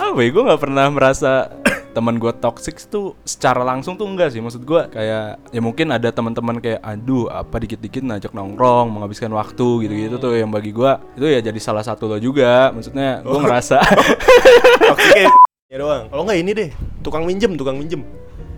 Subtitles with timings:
[0.00, 1.48] apa ya gue nggak pernah merasa
[1.90, 4.38] teman gue toxic tuh secara langsung tuh enggak sih.
[4.38, 9.86] Maksud gue kayak ya mungkin ada teman-teman kayak aduh apa dikit-dikit ngajak nongkrong menghabiskan waktu
[9.86, 10.38] gitu-gitu tuh.
[10.38, 12.70] Yang bagi gue itu ya jadi salah satu lo juga.
[12.70, 13.82] Maksudnya gue ngerasa
[14.90, 15.28] Toksiknya
[15.70, 16.04] ya doang.
[16.10, 16.70] Kalau nggak ini deh,
[17.02, 18.02] tukang minjem, tukang minjem.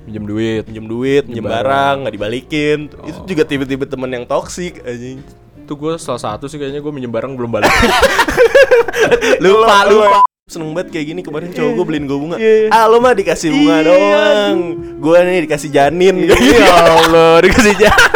[0.02, 0.64] minjem duit.
[0.66, 2.78] Minjem duit, minjem barang, nggak dibalikin.
[3.06, 5.20] Itu juga tiba-tiba temen yang toksik anjing.
[5.62, 7.70] itu gue salah satu sih kayaknya gue minjem barang belum balik
[9.44, 10.20] lupa lupa.
[10.42, 12.36] seneng banget kayak gini kemarin cowok gue beliin gue bunga.
[12.36, 12.68] Iya.
[12.68, 14.56] ah lo mah dikasih bunga Iya, doang.
[15.00, 16.16] gue nih dikasih janin.
[16.60, 18.10] Ya Allah dikasih jalan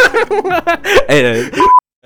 [1.08, 1.48] eh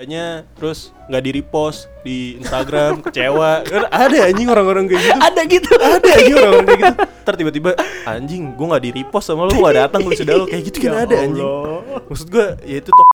[0.01, 3.61] Kayaknya terus nggak di repost di Instagram kecewa.
[3.69, 5.19] Kan ada anjing orang-orang kayak gitu.
[5.21, 5.73] Ada gitu.
[5.77, 6.97] Ada anjing orang-orang kayak gitu.
[7.21, 7.71] Ntar tiba-tiba
[8.09, 10.93] anjing gue nggak di repost sama lo gue datang gue sudah lo kayak gitu kan
[10.95, 11.45] Ya ada anjing.
[12.09, 13.09] Maksud gue ya itu tok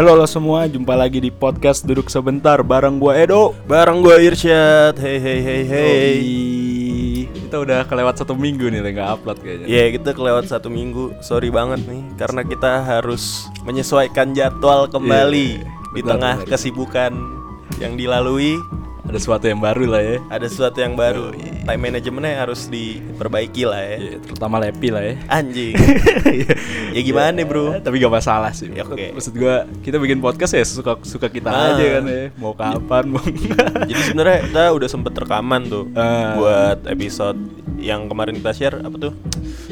[0.00, 3.52] Halo lo semua, jumpa lagi di podcast Duduk Sebentar bareng gua Edo.
[3.68, 4.96] Bareng gue Irsyad.
[4.96, 6.20] Hey hey hey hey.
[7.28, 9.68] Kita udah kelewat satu minggu nih nggak upload kayaknya.
[9.68, 11.20] Ya kita kelewat satu minggu.
[11.20, 16.48] Sorry banget nih Karena kita harus menyesuaikan jadwal kembali Iya, Di benar, tengah benar.
[16.48, 17.12] kesibukan
[17.76, 18.56] yang dilalui
[19.02, 23.80] Ada sesuatu yang baru lah ya Ada sesuatu yang baru Time managementnya harus diperbaiki lah
[23.80, 25.74] ya Iya, Terutama Lepi lah ya Anjing
[26.96, 29.12] Ya gimana nih bro Ya, Tapi gak masalah sih Ya, oke.
[29.12, 31.74] Maksud gua, kita bikin podcast ya suka suka kita Ah.
[31.74, 33.22] aja kan ya Mau kapan, mau
[33.88, 36.34] Jadi sebenarnya kita udah sempet rekaman tuh Ah.
[36.34, 37.38] Buat episode
[37.76, 39.12] yang kemarin kita share Apa tuh?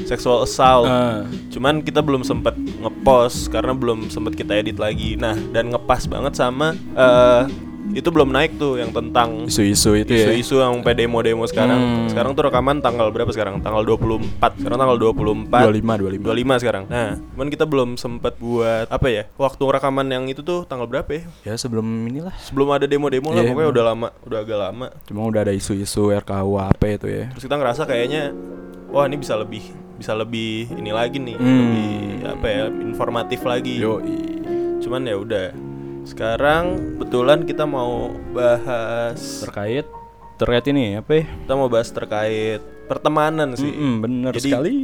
[0.02, 1.22] Sexual assault Ah.
[1.48, 5.14] Cuman kita belum sempet ngepost karena belum sempet kita edit lagi.
[5.14, 7.42] Nah, dan ngepas banget sama eh
[7.90, 11.78] itu belum naik tuh yang tentang Isu-isu itu ya isu-isu yang sampai demo-demo sekarang.
[11.78, 12.08] Hmm.
[12.08, 13.58] Sekarang tuh rekaman tanggal berapa sekarang?
[13.58, 14.58] Tanggal 24.
[14.58, 15.48] Sekarang tanggal 24.
[15.48, 16.84] 25, 25 25 sekarang.
[16.86, 19.22] Nah, cuman kita belum sempet buat apa ya?
[19.34, 21.22] Waktu rekaman yang itu tuh tanggal berapa ya?
[21.44, 23.74] Ya sebelum inilah Sebelum ada demo-demo lah Iya, pokoknya bener.
[23.74, 24.86] udah lama, udah agak lama.
[25.04, 28.32] Cuma udah ada isu-isu RKUHP itu ya Terus kita ngerasa kayaknya
[28.88, 29.60] wah ini bisa lebih
[29.94, 31.58] bisa lebih ini lagi nih, Hmm.
[31.58, 31.90] lebih
[32.24, 32.64] apa ya?
[32.70, 33.74] informatif lagi.
[33.76, 33.98] Yo,
[34.78, 35.46] Cuman ya udah.
[36.08, 36.64] Sekarang
[36.96, 39.84] kebetulan kita mau bahas terkait
[40.40, 41.24] terkait ini apa ya?
[41.28, 43.68] kita mau bahas terkait pertemanan sih.
[43.68, 44.74] Mm-mm, bener Jadi- sekali.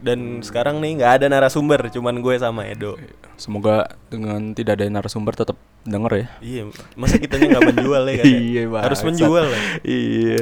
[0.00, 2.96] Dan sekarang nih nggak ada narasumber, cuman gue sama Edo.
[3.36, 6.26] Semoga dengan tidak ada narasumber tetap denger ya.
[6.40, 6.62] Iya,
[6.96, 8.24] masa kitanya nggak menjual ya kan?
[8.24, 8.32] ya?
[8.32, 9.62] Iya, Harus menjual lah.
[9.84, 10.40] Iya.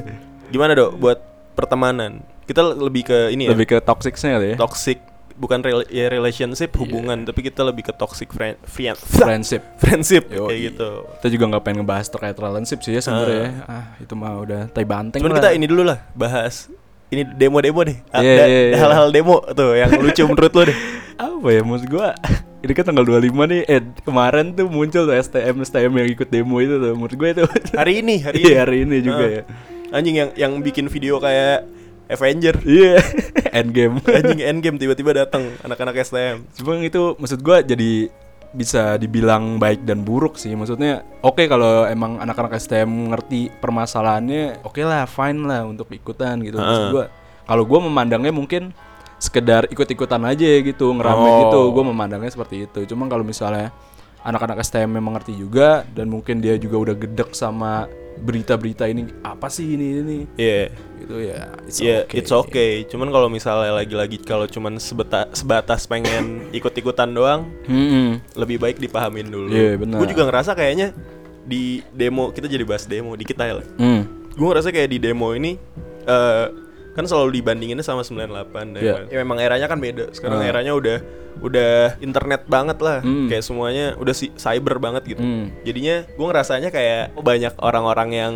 [0.48, 1.19] Gimana dok buat
[1.59, 2.22] pertemanan?
[2.47, 4.54] Kita lebih ke ini ya, Lebih ke toxicnya ya.
[4.54, 5.03] toxic
[5.38, 9.62] bukan rela- ya relationship hubungan, tapi kita lebih ke toxic friend, friend Friendship.
[9.82, 10.44] friendship Yoi.
[10.44, 10.91] kayak gitu.
[11.16, 13.41] Kita juga nggak pengen ngebahas terkait relationship sih ya sebenarnya.
[13.41, 13.50] ya.
[13.65, 15.38] Ah, itu mah udah tai banteng Cuman lah.
[15.41, 16.66] kita ini dulu lah bahas
[17.09, 17.97] ini demo-demo deh.
[18.10, 18.77] Iya, Ada iya, iya.
[18.77, 20.78] hal-hal demo tuh yang lucu menurut lo deh.
[21.19, 22.15] apa ya maksud gua
[22.59, 26.59] ini kan tanggal 25 nih eh kemarin tuh muncul tuh STM STM yang ikut demo
[26.59, 28.44] itu tuh menurut gue itu Hari ini, hari ini.
[28.44, 29.31] Iya, hari ini juga Ah.
[29.32, 29.43] ya
[29.88, 31.66] Anjing yang yang bikin video kayak
[32.08, 32.56] Avenger.
[32.64, 32.98] iya
[33.58, 36.44] endgame Anjing Endgame tiba-tiba datang anak-anak STM.
[36.54, 38.08] Cuma itu maksud gua jadi
[38.48, 44.80] bisa dibilang baik dan buruk sih maksudnya oke kalau emang anak-anak STM ngerti permasalahannya oke
[44.80, 46.91] lah fine lah untuk ikutan gitu maksud Ah.
[46.91, 47.04] gua
[47.44, 48.72] kalau gua memandangnya mungkin
[49.18, 51.38] sekedar ikut-ikutan aja gitu ngerame Oh.
[51.44, 53.68] gitu gua memandangnya seperti itu cuma kalau misalnya
[54.24, 57.84] anak-anak STM memang ngerti juga dan mungkin dia juga udah gedek sama
[58.18, 60.74] berita-berita ini apa sih ini ini Iya.
[60.98, 62.16] gitu ya it's Iya, okay.
[62.18, 62.72] it's okay.
[62.84, 68.18] Cuman kalau misalnya lagi-lagi kalau cuman sebeta, sebatas pengen ikut-ikutan doang, Mm-mm.
[68.34, 69.50] lebih baik dipahamin dulu.
[69.50, 69.98] Iya, benar.
[69.98, 70.92] Gue juga ngerasa kayaknya
[71.42, 73.66] di demo kita jadi bahas demo dikit aja lah.
[73.80, 74.04] Hmm.
[74.36, 75.56] Gue ngerasa kayak di demo ini
[76.04, 76.46] eh
[76.98, 78.94] kan selalu dibandinginnya sama 98 dan Iya.
[79.06, 80.10] ya memang eranya kan beda.
[80.10, 80.50] Sekarang Ah.
[80.50, 80.98] eranya udah
[81.38, 82.98] udah internet banget lah.
[82.98, 83.31] Hmm.
[83.31, 85.22] Kayak semuanya udah si cyber banget gitu.
[85.22, 85.54] Hmm.
[85.62, 88.34] Jadinya gue ngerasanya kayak oh, banyak orang-orang yang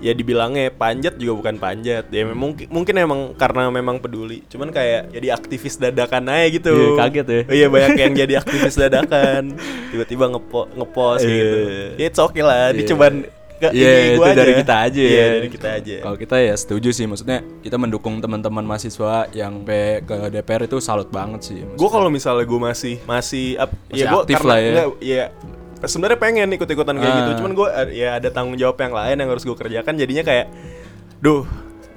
[0.00, 5.12] ya dibilangnya panjat juga bukan panjat ya mungkin mungkin emang karena memang peduli cuman kayak
[5.12, 7.40] jadi aktivis dadakan aja gitu Iya, kaget ya.
[7.44, 9.60] Oh iya banyak yang jadi aktivis dadakan
[9.92, 11.36] tiba-tiba ngepo ngepost Iya.
[11.36, 11.58] gitu
[11.98, 12.88] ya it's okay lah Iya.
[12.88, 13.28] cuman
[13.60, 14.58] ke Iya ini itu gua dari aja.
[14.58, 15.26] kita aja iya ya.
[15.36, 20.00] dari kita aja Kalau kita ya setuju sih, maksudnya kita mendukung teman-teman mahasiswa yang pe
[20.00, 21.60] ke DPR itu salut banget sih.
[21.62, 24.68] gue kalau misalnya gue masih masih ap, Masih ya gue aktif karena lah ya.
[24.70, 25.24] enggak, ya
[25.82, 27.18] sebenarnya pengen ikut-ikutan kayak Ah.
[27.18, 30.46] gitu cuman gue ya ada tanggung jawab yang lain yang harus gue kerjakan jadinya kayak
[31.18, 31.44] duh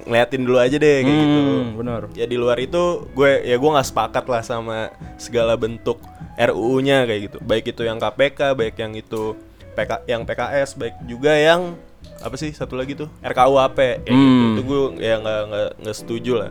[0.04, 2.02] ngeliatin dulu aja deh kayak gitu Hmm, benar.
[2.12, 5.96] ya di luar itu gue ya gue nggak sepakat lah sama segala bentuk
[6.34, 7.38] RUU-nya kayak gitu.
[7.40, 9.38] Baik itu yang KPK, baik yang itu
[9.74, 11.74] PK yang PKS, baik juga yang
[12.22, 14.14] apa sih satu lagi tuh RKUHP gitu.
[14.14, 14.54] Hmm.
[14.56, 16.50] Itu gue ya nggak nggak nggak setuju lah.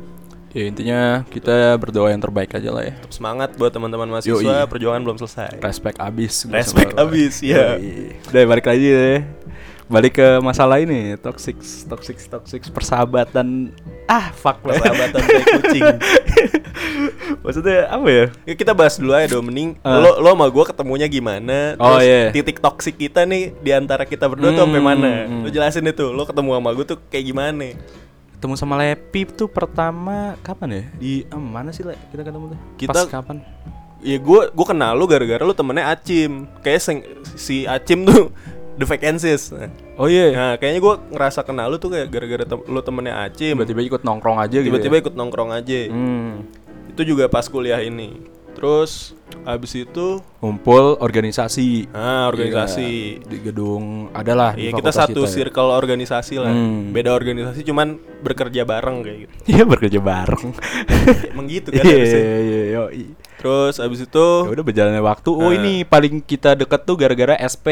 [0.54, 2.94] Ya intinya kita berdoa yang terbaik aja lah ya.
[2.94, 4.70] Tetap semangat buat teman-teman mahasiswa, Yoi.
[4.70, 5.58] perjuangan belum selesai.
[5.58, 6.46] Respect abis.
[6.46, 7.10] Respect lo.
[7.10, 7.82] abis, ya.
[8.30, 9.22] Udah balik lagi deh.
[9.84, 13.76] Balik ke masalah ini, toxic, toxic, toxic persahabatan.
[14.08, 14.64] Ah, fuck.
[14.64, 15.84] Persahabatan tai kucing.
[17.44, 18.26] Maksudnya apa ya?
[18.46, 20.00] Ya, kita bahas dulu aja dong mending Ah.
[20.00, 22.22] lo lo sama gue ketemunya gimana Oh, terus iya.
[22.32, 25.42] titik toksik kita nih di antara kita berdua tuh sampai Hmm, mana hmm.
[25.44, 27.68] lo jelasin itu lo ketemu sama gue tuh kayak gimana
[28.34, 30.84] Ketemu sama Lepi tuh pertama kapan ya?
[30.96, 31.96] Di em, mana sih Le?
[32.12, 32.60] Kita ketemu tuh?
[32.78, 33.38] Kita- Pas kapan?
[34.04, 36.80] ya gue gue kenal lo gara-gara lo temennya Acim kayak
[37.36, 38.36] si Acim tuh
[38.74, 39.54] The Vacancies
[39.96, 40.32] Oh iya.
[40.32, 44.02] nah, kayaknya gue ngerasa kenal lo tuh kayak gara-gara tem- lo temennya Acim Tiba-tiba ikut
[44.02, 44.68] nongkrong aja gitu.
[44.68, 45.02] tiba-tiba ya?
[45.02, 46.46] ikut nongkrong aja Hmm.
[46.88, 48.18] itu juga pas kuliah ini
[48.54, 51.90] terus abis itu Ngumpul organisasi.
[51.90, 55.28] ah organisasi Iya, di gedung adalah Iya kita satu ya.
[55.28, 56.50] circle organisasi lah.
[56.50, 56.90] Hmm.
[56.90, 59.34] Beda organisasi cuman bekerja bareng kayak gitu.
[59.52, 60.54] Iya bekerja bareng.
[61.28, 63.04] Emang gitu kan Iya iya iya yoi.
[63.36, 65.30] Terus abis itu Ya udah berjalannya waktu.
[65.30, 65.54] Oh Nah.
[65.54, 67.68] ini paling kita deket tuh gara-gara SP.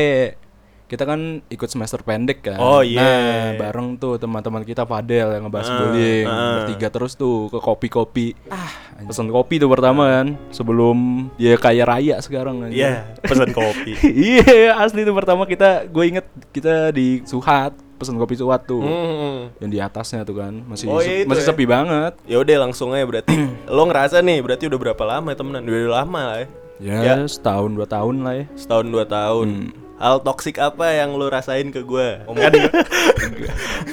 [0.92, 2.60] Kita kan ikut semester pendek kan.
[2.60, 3.00] Oh, iya.
[3.00, 3.24] Nah
[3.58, 6.28] bareng tuh teman-teman kita Fadel yang ngebahas Ah, bullying.
[6.28, 6.52] ah.
[6.60, 8.36] Bertiga terus tuh ke kopi-kopi.
[8.46, 8.68] Ah
[9.02, 10.36] pesen kopi tuh pertama kan.
[10.52, 10.98] Sebelum
[11.34, 12.70] dia kaya raya sekarang kan.
[12.70, 13.96] Iya pesan kopi.
[14.36, 18.84] Iya asli tuh pertama kita gue inget kita di Suhat pesen kopi Suhat tuh.
[18.84, 19.56] Hmm.
[19.58, 21.50] Yang di atasnya tuh kan masih Oh, iya masih ya.
[21.50, 22.14] sepi banget.
[22.26, 23.32] Ya udah langsung aja berarti
[23.72, 25.64] lo ngerasa nih berarti udah berapa lama ya temenan?
[25.64, 26.48] Udah lama lah ya.
[26.82, 27.16] Ya, Ya.
[27.26, 28.46] setahun dua tahun lah ya.
[28.54, 29.48] Setahun dua tahun.
[29.48, 29.70] Hmm.
[30.02, 32.26] Hal toksik apa yang lo rasain ke gue?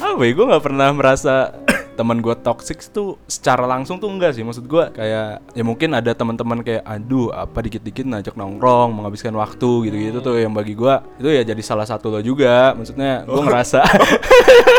[0.08, 1.52] apa ya gue nggak pernah merasa
[1.98, 6.14] teman gue toxic tuh secara langsung tuh enggak sih maksud gue kayak ya mungkin ada
[6.14, 11.28] teman-teman kayak aduh apa dikit-dikit ngajak nongkrong menghabiskan waktu gitu-gitu tuh yang bagi gue itu
[11.28, 13.82] ya jadi salah satu lo juga maksudnya gue ngerasa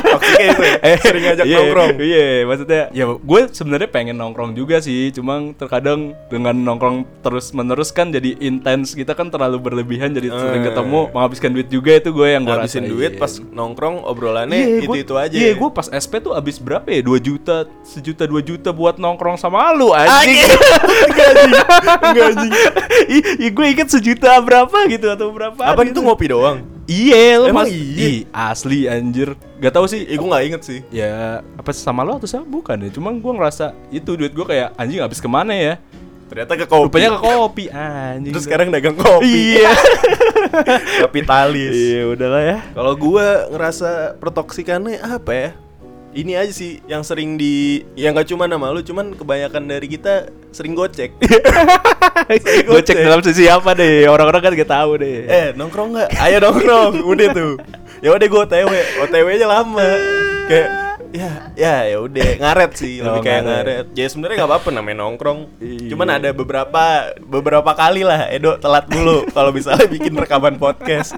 [0.02, 0.76] Toksiknya itu ya?
[0.98, 1.90] Sering ngajak iya, nongkrong.
[2.00, 7.92] iya maksudnya ya gue sebenarnya pengen nongkrong juga sih cuma terkadang dengan nongkrong terus menerus
[7.92, 10.66] kan jadi intens kita kan terlalu berlebihan jadi sering Eh.
[10.66, 12.90] ketemu menghabiskan duit juga itu gue yang gue Ngabisin rasain.
[12.90, 15.36] duit pas nongkrong obrolannya Iya, gua- itu-itu aja.
[15.36, 17.02] Iya, gue pas SP tuh abis berapa ya?
[17.10, 20.38] 2 juta, sejuta, 2 juta buat nongkrong sama lu anjing.
[22.06, 22.54] Enggak anjing.
[23.10, 25.58] Ih, ih, gue inget sejuta berapa gitu atau berapa?
[25.58, 25.98] Apa gitu.
[25.98, 26.62] itu ngopi doang?
[26.90, 28.26] Iya, Emang mas- iya?
[28.34, 29.34] Asli anjir.
[29.62, 30.06] Gak tau sih.
[30.06, 30.80] Eh gue gak inget sih.
[30.94, 32.90] Ya, apa sama lo atau sama bukan ya?
[32.94, 35.78] Cuma gue ngerasa itu duit gue kayak anjing habis ke mana ya?
[36.30, 36.86] Ternyata ke kopi.
[36.86, 38.34] Rupanya ke kopi anjing.
[38.38, 39.58] Terus sekarang dagang kopi.
[39.58, 39.74] Iya.
[41.06, 41.74] Kapitalis.
[41.74, 42.58] iya, udahlah ya.
[42.74, 45.50] Kalau gua ngerasa pertoksikannya apa ya?
[46.10, 50.34] Ini aja sih yang sering di yang gak cuma nama lu, cuman kebanyakan dari kita
[50.50, 51.14] sering gocek.
[52.68, 56.10] gue cek dalam sisi apa deh orang-orang kan gak tahu deh eh, nongkrong nggak?
[56.18, 56.94] Ayo nongkrong.
[57.14, 57.54] Udah tuh.
[58.02, 58.72] Ya udah gua OTW.
[59.06, 59.86] OTW-nya lama.
[60.50, 60.70] Kayak
[61.10, 63.66] ya ya ya udah ngaret sih Oh, lebih kayak ngaret.
[63.66, 63.86] ngaret.
[63.94, 65.40] Ya sebenarnya nggak apa-apa namanya nongkrong.
[65.62, 65.88] Iya.
[65.94, 66.84] Cuman ada beberapa
[67.22, 71.14] beberapa kali lah Edo telat dulu kalau misalnya bikin rekaman podcast.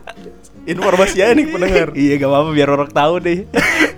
[0.63, 1.87] Informasi aja nih pendengar.
[1.97, 3.39] iya gak apa-apa biar orang tahu deh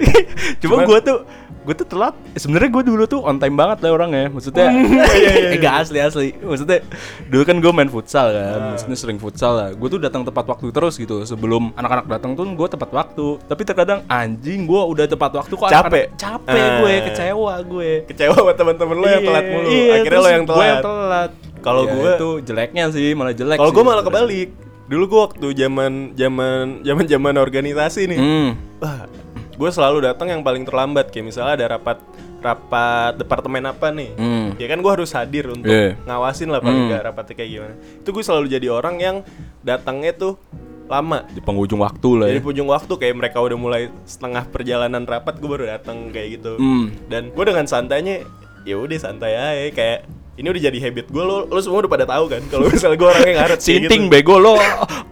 [0.61, 1.19] cuma gue tuh
[1.63, 4.67] gue tuh telat sebenarnya gue dulu tuh on time banget lah orangnya maksudnya
[5.15, 5.49] iya, iya.
[5.49, 6.83] eh, gak asli asli maksudnya
[7.25, 8.67] dulu kan gue main futsal kan Ah.
[8.71, 12.43] maksudnya sering futsal lah gue tuh datang tepat waktu terus gitu sebelum anak-anak datang tuh
[12.45, 16.11] gue tepat waktu tapi terkadang anjing gue udah tepat waktu kok Capek.
[16.11, 17.01] anak-anak- capek gue Ah.
[17.05, 19.67] kecewa gue Kecewa sama teman-teman lo yang Iya, telat mulu.
[19.69, 20.81] iya, Akhirnya lo yang gue telat.
[20.81, 24.49] telat Kalau Ya, gue- itu jeleknya sih malah jelek Kalau gue malah kebalik.
[24.93, 28.19] Dulu gue waktu zaman zaman zaman zaman organisasi nih.
[28.21, 28.49] hmm.
[28.77, 29.09] Wah,
[29.49, 31.97] gue selalu datang yang paling terlambat kayak misalnya ada rapat
[32.37, 34.13] rapat departemen apa nih.
[34.13, 34.53] Hmm.
[34.59, 35.97] Ya kan gue harus hadir untuk Iya.
[36.03, 36.89] ngawasin lah paling Hmm.
[36.91, 37.75] nggak rapatnya kayak gimana.
[37.97, 39.17] Itu gue selalu jadi orang yang
[39.61, 40.35] datangnya tuh
[40.83, 41.23] lama.
[41.31, 45.39] di penghujung waktu lah ya Jadi ujung waktu kayak mereka udah mulai setengah perjalanan rapat
[45.39, 46.59] gue baru datang kayak gitu.
[46.59, 46.91] Hmm.
[47.07, 48.21] Dan gue dengan santainya
[48.61, 49.99] ya udah santai aja kayak
[50.33, 53.05] ini udah jadi habit gue lo lo semua udah pada tahu kan kalau misalnya gue
[53.05, 54.13] orangnya ngaret kayak Sinting gitu.
[54.17, 54.57] bego lo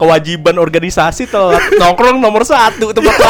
[0.02, 3.14] kewajiban organisasi telat nongkrong nomor satu tempat.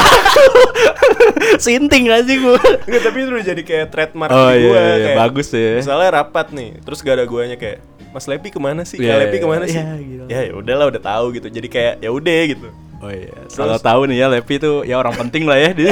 [1.64, 2.60] Sinting aja gue.
[2.88, 5.72] Nggak, tapi itu udah jadi kayak trademark Oh iya, gue iya, kayak, bagus ya.
[5.84, 7.84] Misalnya rapat nih, terus gak ada guanya kayak
[8.16, 8.98] Mas Lepi ke mana sih?
[9.00, 9.84] Iya, Kak Lepi ke mana iya, sih?
[9.84, 10.26] gila.
[10.32, 11.48] Ya ya udahlah udah tahu gitu.
[11.52, 12.68] Jadi kayak ya udah gitu.
[13.02, 15.76] Oh iya, kalau tahu nih ya Lepi tuh ya orang penting lah ya.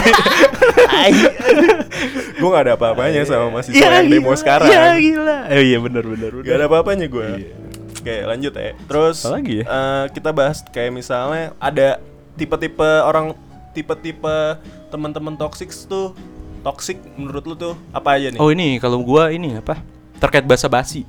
[2.40, 4.40] Gue gak ada apa-apanya sama mahasiswa Iya, yang demo gila.
[4.40, 4.68] sekarang.
[4.68, 5.38] Iya gila.
[5.46, 6.32] Oh iya benar benar.
[6.40, 7.28] Gak ada apa-apanya gue.
[7.38, 7.52] Iya.
[8.00, 8.72] Oke lanjut ya.
[8.80, 9.66] Terus Apa lagi ya?
[9.66, 12.00] eh, kita bahas kayak misalnya ada
[12.34, 13.36] tipe-tipe orang
[13.72, 14.36] tipe-tipe
[14.88, 16.16] teman-teman toxic tuh
[16.60, 18.40] toxic menurut lu tuh apa aja nih?
[18.40, 19.80] Oh ini kalau gua ini apa?
[20.18, 21.04] Terkait bahasa basi.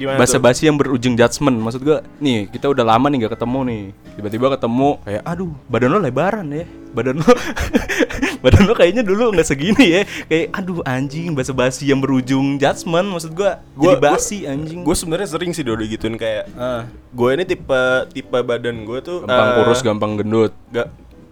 [0.00, 1.52] Gimana basa-basi yang berujung judgement.
[1.54, 3.82] Maksud gua nih kita udah lama nih gak ketemu nih.
[4.16, 6.64] Tiba-tiba ketemu kayak aduh badan lo lebaran ya.
[6.90, 7.30] Badan lo
[8.42, 10.02] badan lo kayaknya dulu nggak segini ya.
[10.26, 13.06] Kayak aduh anjing basa-basi yang berujung judgement.
[13.06, 14.82] Maksud gua Gua- jadi basi anjing.
[14.82, 19.22] Gue sebenarnya sering sih Dodo gituin kayak Ah, gue ini tipe tipe badan gue tuh
[19.22, 20.50] gampang eh, kurus gampang gendut.
[20.70, 20.90] gak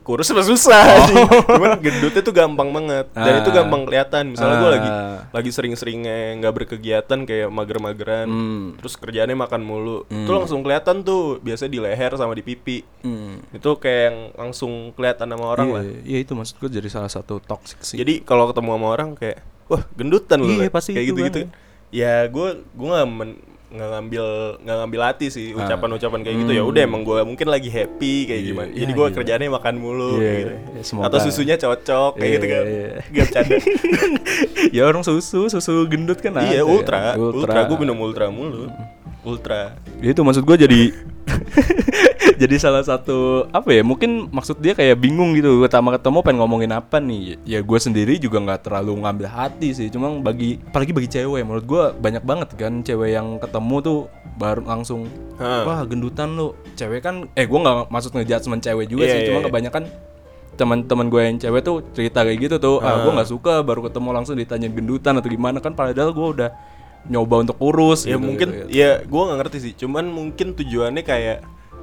[0.09, 1.21] kurus sama susah anjing.
[1.47, 3.39] cuman gendutnya tuh gampang banget dan Ah.
[3.39, 5.19] itu gampang kelihatan misalnya gue lagi Ah.
[5.31, 8.65] lagi sering-seringnya nggak berkegiatan kayak mager-mageran Hmm.
[8.75, 13.45] terus kerjaannya makan mulu itu langsung kelihatan tuh biasanya di leher sama di pipi Hmm.
[13.51, 17.09] itu kayak yang langsung kelihatan sama orang Iya, lah iya itu maksud gua jadi salah
[17.09, 20.91] satu toxic sih jadi kalau ketemu sama orang kayak wah gendutan lu Iya, Le." pasti
[20.91, 21.49] kayak itu gitu gitu kan.
[21.91, 24.25] ya gue gue nggak men- nggak ngambil
[24.59, 25.61] nggak ngambil hati sih Ah.
[25.61, 28.93] ucapan-ucapan kayak gitu ya udah emang gue mungkin lagi happy kayak Iya, gimana iya, jadi
[28.93, 29.15] gue iya.
[29.15, 30.53] kerjaannya makan mulu Iya, kayak gitu.
[30.73, 31.05] iya, semoga.
[31.05, 32.89] atau susunya cocok kayak Iya, gitu kan iya.
[33.05, 33.57] gak bercanda
[34.77, 37.21] ya orang susu susu gendut kan iya ada ultra ya.
[37.21, 38.73] ultra, gue minum ultra mulu
[39.21, 40.81] ultra Ya itu maksud gue jadi
[42.43, 45.59] jadi salah satu apa ya mungkin maksud dia kayak bingung gitu.
[45.61, 47.37] Pertama ketemu pengen ngomongin apa nih?
[47.43, 49.91] Ya gue sendiri juga nggak terlalu ngambil hati sih.
[49.91, 53.99] Cuma bagi apalagi bagi cewek menurut gue banyak banget kan cewek yang ketemu tuh
[54.39, 56.55] baru langsung wah gendutan lu.
[56.75, 59.21] Cewek kan eh gue nggak maksud ngejudgement cewek juga Iya, sih.
[59.29, 59.47] Cuma iya.
[59.51, 59.83] kebanyakan
[60.59, 63.15] teman-teman gue yang cewek tuh cerita kayak gitu tuh ah gue Ah.
[63.23, 63.63] nggak suka.
[63.63, 65.75] Baru ketemu langsung ditanyain gendutan atau gimana kan.
[65.75, 66.51] Padahal gue udah
[67.09, 68.75] nyoba untuk kurus ya gitu, mungkin gitu, gitu.
[68.75, 69.73] ya gue nggak ngerti sih.
[69.79, 71.39] Cuman mungkin tujuannya kayak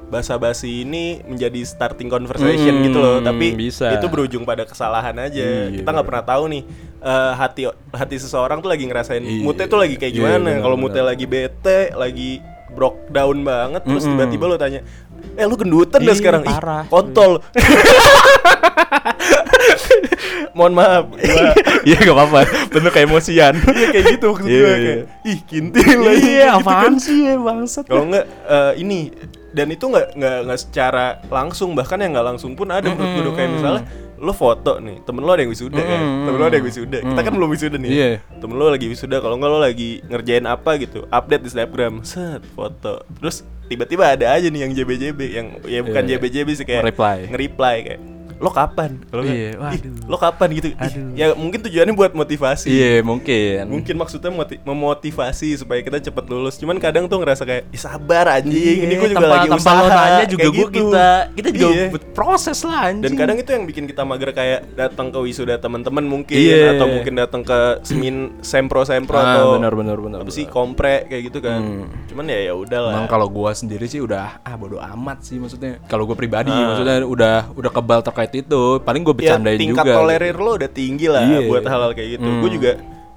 [0.06, 3.90] basa-basi ini menjadi starting conversation Hmm, gitu loh tapi bisa.
[3.90, 6.62] itu berujung pada kesalahan aja Iya, kita nggak pernah tahu nih
[6.96, 9.42] eh, hati hati seseorang tuh lagi ngerasain Iya.
[9.42, 14.04] moodnya tuh lagi kayak Iya, gimana kalau moodnya lagi bete lagi broke down banget terus
[14.04, 14.14] Mm-mm.
[14.16, 14.80] tiba-tiba lo tanya
[15.32, 16.84] eh lu gendutan dah sekarang Ih, parah.
[16.86, 17.42] kontol
[20.52, 24.74] mohon maaf gua Iya gak apa-apa Bener kayak emosian Iya kayak gitu maksud gue iya.
[24.76, 26.94] kayak ih kintil lagi Iya gitu apaan kan.
[26.98, 28.98] sih ya bangsat Kalau enggak eh, ini
[29.56, 33.34] dan itu nggak nggak nggak secara langsung bahkan yang nggak langsung pun ada menurut gue
[33.34, 33.82] kayak misalnya
[34.16, 36.24] lo foto nih temen lo ada yang wisuda kan Mm-mm.
[36.24, 38.08] temen lo ada yang wisuda kita kan belum wisuda nih Iya.
[38.34, 42.44] temen lo lagi wisuda kalau nggak lo lagi ngerjain apa gitu update di snapgram set
[42.50, 46.16] foto terus tiba-tiba ada aja nih yang JBJB yang ya bukan Iya.
[46.16, 47.18] JBJB sih kayak Nge-reply.
[47.28, 48.00] nge-reply kayak
[48.36, 49.92] lo kapan kalau Iya, "Ih, waduh.
[50.06, 51.08] lo kapan gitu Ih, Aduh.
[51.12, 56.56] ya mungkin tujuannya buat motivasi Iya mungkin mungkin maksudnya moti- memotivasi supaya kita cepet lulus
[56.56, 59.78] cuman kadang tuh ngerasa kayak Ih, sabar anjing ini gue juga tanpa, lagi tanpa usaha
[59.78, 60.78] lo nanya juga kayak gue gitu.
[60.86, 61.86] kita Kita juga Iya.
[62.12, 66.04] proses lah anjing dan kadang itu yang bikin kita mager kayak datang ke wisuda teman-teman
[66.04, 66.76] mungkin Iya.
[66.76, 71.06] atau mungkin datang ke semin sempro sempro Ah, atau benar, benar, benar, apa sih kompre
[71.06, 71.86] kayak gitu kan Hmm.
[72.06, 75.78] cuman ya ya udahlah Emang kalau gua sendiri sih udah ah bodo amat sih maksudnya.
[75.86, 76.72] Kalau gue pribadi Ah.
[76.72, 78.62] maksudnya udah udah kebal terkait itu.
[78.80, 79.94] Paling gue ya bercandain tingkat juga.
[79.94, 81.40] tolerir lo udah tinggi lah Iya.
[81.44, 82.40] buat hal-hal kayak gitu Hmm.
[82.40, 82.72] gue juga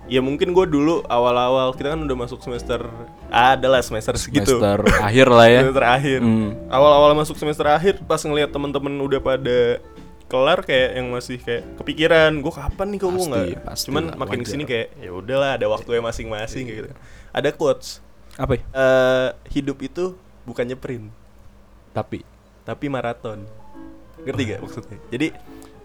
[0.05, 2.81] ya mungkin gue dulu awal-awal kita kan udah masuk semester
[3.27, 5.61] adalah semester segitu Semester akhir lah ya.
[5.63, 6.49] semester akhir Hmm.
[6.67, 9.77] awal-awal masuk semester akhir pas ngelihat temen-temen udah pada
[10.25, 14.15] kelar kayak yang masih kayak kepikiran gue kapan nih kok gue nggak pasti cuman lah,
[14.15, 14.45] makin wajar.
[14.45, 16.89] ke sini kayak ya udahlah ada waktunya masing-masing kayak gitu
[17.29, 18.01] ada quotes
[18.33, 18.61] Apa ya?
[18.71, 20.13] eh hidup itu
[20.43, 21.13] bukan nyeprin
[21.91, 22.25] Tapi
[22.61, 23.45] tapi maraton
[24.21, 25.27] ngerti gak maksudnya jadi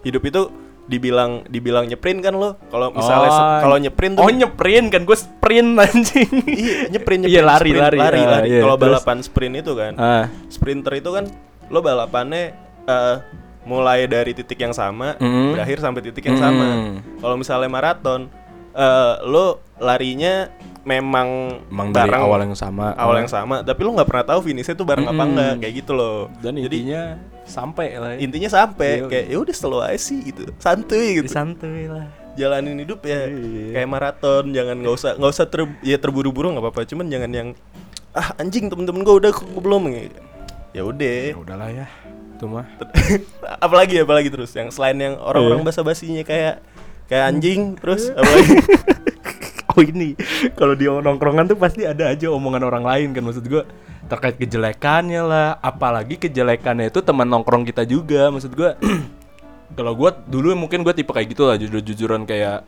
[0.01, 0.41] hidup itu
[0.85, 5.17] dibilang dibilang nyeprin kan lo kalau misalnya Oh, kalau nyeprin tuh Oh nyeprin kan gue
[5.17, 6.29] sprint anjing.
[6.45, 7.97] iya nyeprin nyeprin Iya, lari, sprint, lari.
[7.97, 8.47] lari, Ah, lari.
[8.47, 10.25] iya, kalau balapan sprint itu kan ah.
[10.45, 11.25] sprinter itu kan
[11.65, 12.53] lo balapannya
[12.85, 13.15] eh,
[13.65, 15.57] mulai dari titik yang sama Mm.
[15.57, 16.93] berakhir sampai titik yang sama Mm.
[17.17, 18.29] kalau misalnya maraton
[18.71, 19.45] eh, lo
[19.77, 20.53] larinya
[20.85, 22.93] memang Emang dari bareng awal yang sama.
[22.93, 25.33] awal yang sama tapi lo nggak pernah tahu finishnya tuh bareng apa Mm-mm.
[25.33, 27.03] enggak kayak gitu loh Dan jadi intinya
[27.45, 28.11] sampai lah.
[28.13, 28.17] ya.
[28.19, 29.07] intinya sampai Iya.
[29.07, 32.09] kayak ya udah slow aja sih gitu santuy gitu santuy lah.
[32.33, 33.71] jalanin hidup ya Iya.
[33.71, 37.49] kayak maraton jangan nggak usah nggak usah ter ya terburu-buru nggak apa-apa cuman jangan yang
[38.11, 39.81] ah anjing temen-temen gue udah kok belum
[40.71, 41.87] ya udah Ya udahlah ya.
[42.35, 42.67] Itu mah.
[43.65, 45.67] apalagi apalagi terus yang selain yang orang-orang Iya.
[45.69, 46.59] basa-basinya kayak
[47.05, 48.57] kayak anjing terus apalagi
[49.69, 50.15] Oh ini
[50.53, 53.67] kalau di nongkrongan tuh pasti ada aja omongan orang lain kan maksud gua
[54.07, 55.47] terkait kejelekannya lah.
[55.59, 58.77] Apalagi kejelekannya itu teman nongkrong kita juga maksud gua.
[59.77, 62.63] Kalau gua dulu mungkin gua tipe kayak gitu lah jujur-jujuran kayak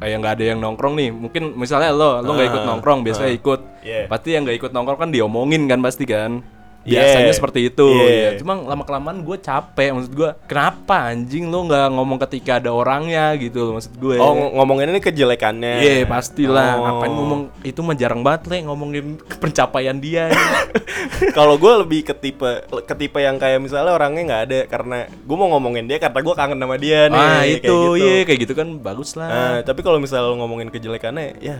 [0.00, 1.10] kayak nggak ada yang nongkrong nih.
[1.12, 3.60] Mungkin misalnya lo lo nggak ikut Ah, nongkrong biasanya ah, ikut.
[3.80, 4.04] Yeah.
[4.10, 6.44] pasti yang nggak ikut nongkrong kan diomongin kan pasti kan
[6.82, 7.04] Yeah.
[7.04, 8.32] biasanya seperti itu Yeah.
[8.32, 8.38] ya.
[8.38, 13.36] cuma lama kelamaan gue capek maksud gue kenapa anjing lo nggak ngomong ketika ada orangnya
[13.36, 16.82] gitu loh maksud gue oh ng- ngomongin ini kejelekannya Iya pastilah Oh.
[16.82, 19.06] Ngapain ngomong Itu mah jarang banget le Ngomongin
[19.36, 20.32] pencapaian dia
[21.36, 22.50] kalau gue lebih ke tipe
[22.82, 26.34] ke tipe yang kayak misalnya orangnya nggak ada karena gue mau ngomongin dia karena gue
[26.34, 27.96] kangen sama dia nih Ah kayak itu gitu.
[27.98, 31.58] Iya kayak gitu kan bagus lah Nah, tapi kalau misalnya lo ngomongin kejelekannya ya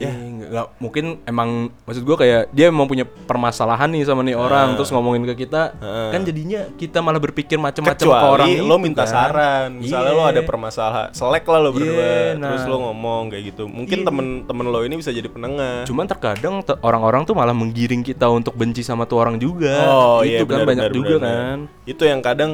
[0.00, 4.72] ya nggak mungkin emang maksud gua kayak dia emang punya permasalahan nih sama nih orang
[4.72, 6.08] terus ngomongin ke kita Heeh.
[6.10, 9.12] kan jadinya kita malah berpikir macam-macam ke orang lo minta kan.
[9.28, 10.16] saran misalnya Iya.
[10.16, 12.70] lo ada permasalahan selek lah lo berdua Iya, terus nah.
[12.70, 17.22] lo ngomong kayak gitu mungkin temen-temen lo ini bisa jadi penengah Cuman terkadang te- orang-orang
[17.22, 19.84] tuh malah menggiring kita untuk benci sama tuh orang juga.
[19.86, 21.28] oh itu iya kan benar, banyak benar, juga benar.
[21.28, 21.58] kan.
[21.84, 22.52] itu yang kadang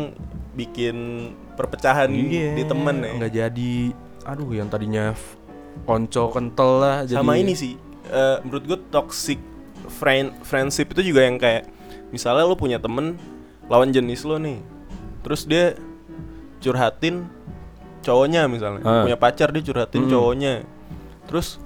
[0.52, 0.96] bikin
[1.54, 3.74] perpecahan Iya, di temen ya Nggak jadi
[4.24, 5.14] aduh yang tadinya
[5.84, 9.38] konco kental lah jadi sama ini sih eh, menurut gue toxic
[9.88, 11.68] friend friendship itu juga yang kayak
[12.08, 13.18] misalnya lo punya temen
[13.66, 14.58] lawan jenis lo nih
[15.20, 15.74] terus dia
[16.58, 17.26] curhatin
[18.00, 19.02] cowoknya misalnya Ah.
[19.02, 20.10] punya pacar dia curhatin Hmm.
[20.10, 20.54] cowoknya
[21.26, 21.58] terus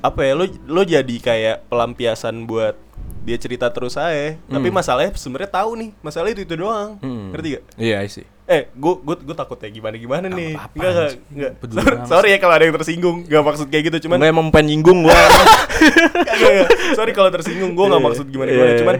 [0.00, 2.78] apa ya lo lo jadi kayak pelampiasan buat
[3.20, 7.30] dia cerita terus aja tapi masalahnya sebenarnya tahu nih masalah itu itu doang Hmm.
[7.30, 8.24] ngerti gak Iya sih.
[8.50, 10.58] Eh, gue gue gue takut ya gimana gimana nih.
[10.58, 11.52] enggak.
[11.62, 13.22] Peduli Sorry, ya kalau ada yang tersinggung.
[13.22, 15.14] Enggak maksud kayak gitu, cuman Cuman emang pengen nyinggung gua.
[15.14, 16.68] Enggak.
[16.92, 18.08] Sorry kalau tersinggung, gue nggak Iya.
[18.10, 18.80] maksud gimana gimana, Iya.
[18.82, 18.94] cuman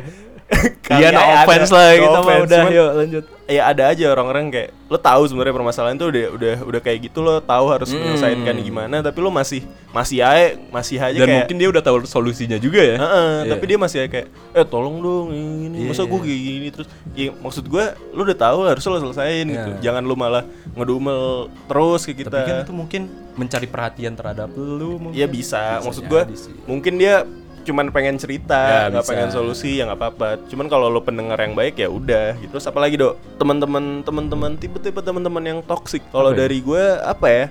[0.91, 3.25] Iya no ada- offense lah no kita mah offense, udah cuman yuk lanjut.
[3.47, 7.19] Ya ada aja orang-orang kayak lo tahu sebenarnya permasalahan tuh udah udah udah kayak gitu
[7.19, 7.99] lo tahu harus Hmm.
[8.01, 11.97] menyelesaikan gimana, tapi lo masih masih aja masih aja Dan kayak mungkin dia udah tahu
[12.05, 12.97] solusinya juga ya.
[12.97, 13.49] Heeh, Iya.
[13.49, 15.89] tapi dia masih kayak eh tolong dong ini Iya.
[15.89, 19.71] masa gue kayak gini terus ya, maksud gue lu udah tahu harus lo selesaiin gitu
[19.73, 19.83] Iya.
[19.85, 20.43] jangan lu malah
[20.75, 21.23] ngedumel
[21.67, 23.03] terus ke kita Tapi kan itu mungkin
[23.33, 25.15] mencari perhatian terhadap lu mungkin.
[25.15, 25.79] Iya bisa.
[25.79, 26.23] Bisa Maksud gue
[26.67, 27.23] mungkin dia
[27.71, 29.11] cuman pengen cerita, Ya, nggak bisa.
[29.11, 30.29] pengen solusi ya nggak apa-apa.
[30.47, 32.35] Cuman kalau lo pendengar yang baik ya udah.
[32.37, 32.51] Gitu.
[32.51, 36.03] Terus apalagi dok, teman-teman teman-teman tipe-tipe teman-teman yang toksik.
[36.09, 36.41] Kalau Apa ya?
[36.41, 37.45] dari gue apa ya?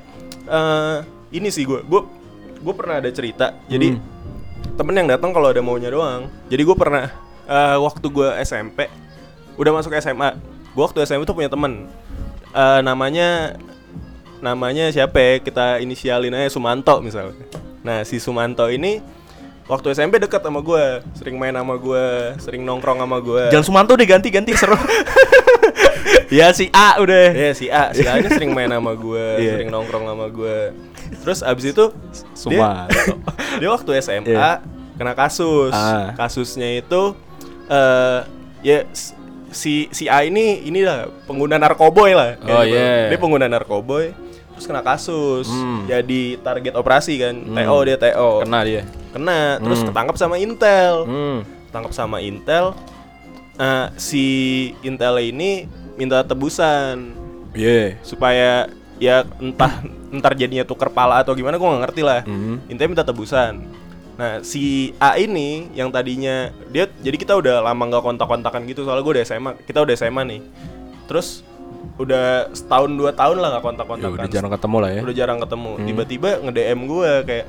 [0.45, 0.97] Eh,
[1.31, 2.01] ini sih gue, gue
[2.59, 3.55] gue pernah ada cerita.
[3.65, 4.03] Jadi Hmm.
[4.75, 6.27] temen yang datang kalau ada maunya doang.
[6.45, 7.07] Jadi gue pernah
[7.45, 8.85] eh, waktu gue SMP,
[9.55, 10.37] udah masuk SMA.
[10.69, 11.87] Gue waktu SMP tuh punya temen.
[12.49, 13.55] Eh, namanya
[14.39, 15.33] namanya siapa ya?
[15.39, 17.35] Kita inisialin aja Sumanto misalnya.
[17.79, 18.99] Nah si Sumanto ini
[19.69, 22.05] waktu SMP dekat sama gue, sering main sama gue,
[22.41, 23.53] sering nongkrong sama gue.
[23.53, 24.73] Jangan Sumanto deh ganti-ganti seru.
[26.33, 27.29] ya si A udah.
[27.31, 29.61] Ya si A, si A ini sering main sama gue, Iya.
[29.61, 30.73] sering nongkrong sama gue.
[31.21, 33.13] Terus abis itu dia, Sumanto.
[33.61, 34.51] dia waktu SMA Iya.
[34.97, 35.71] kena kasus.
[35.71, 36.17] Ah.
[36.17, 37.13] Kasusnya itu
[37.69, 38.19] eh
[38.65, 38.83] ya
[39.53, 42.41] si si A ini inilah pengguna narkoboy lah.
[42.41, 42.73] Oh, gitu.
[42.73, 43.13] iya.
[43.13, 44.13] Dia pengguna narkoboy
[44.59, 45.47] terus kena kasus.
[45.47, 45.87] Hmm.
[45.87, 47.31] Jadi target operasi kan.
[47.33, 47.55] Hmm.
[47.55, 48.43] TO dia TO.
[48.43, 48.83] Kena dia.
[49.09, 49.87] Kena, terus Hmm.
[49.87, 50.95] ketangkap sama Intel.
[51.03, 51.37] Hmm.
[51.65, 52.75] Ketangkap sama Intel.
[53.55, 54.25] Eh, si
[54.81, 57.11] Intel ini minta tebusan
[57.51, 57.99] Iya.
[57.99, 59.79] supaya ya entah
[60.11, 62.59] entar jadinya tuker pala atau gimana gue nggak ngerti lah Hmm.
[62.67, 63.63] intinya minta tebusan
[64.15, 68.99] nah si A ini yang tadinya dia jadi kita udah lama nggak kontak-kontakan gitu soalnya
[69.01, 70.41] gue udah SMA kita udah SMA nih
[71.03, 71.43] terus
[71.99, 75.01] udah setahun dua tahun lah nggak Ya, kontak-kontakan udah jarang ketemu lah ya.
[75.03, 75.85] udah jarang ketemu Hmm.
[75.85, 77.45] tiba-tiba nge DM gue kayak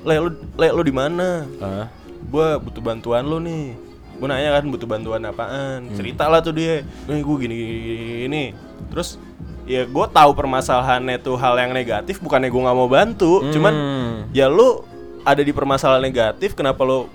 [0.00, 1.86] le lu le lu di mana Ah.
[2.20, 3.78] gue butuh bantuan lu nih
[4.12, 5.94] gue nanya kan butuh bantuan apaan Hmm.
[5.94, 7.78] cerita lah tuh dia nih gue gini, gini
[8.20, 8.44] gini
[8.88, 9.14] terus
[9.62, 14.14] ya gue tahu permasalahannya tuh hal yang negatif bukannya gue nggak mau bantu cuman Hmm.
[14.30, 14.82] ya lu
[15.20, 17.06] ada di permasalahan negatif kenapa lu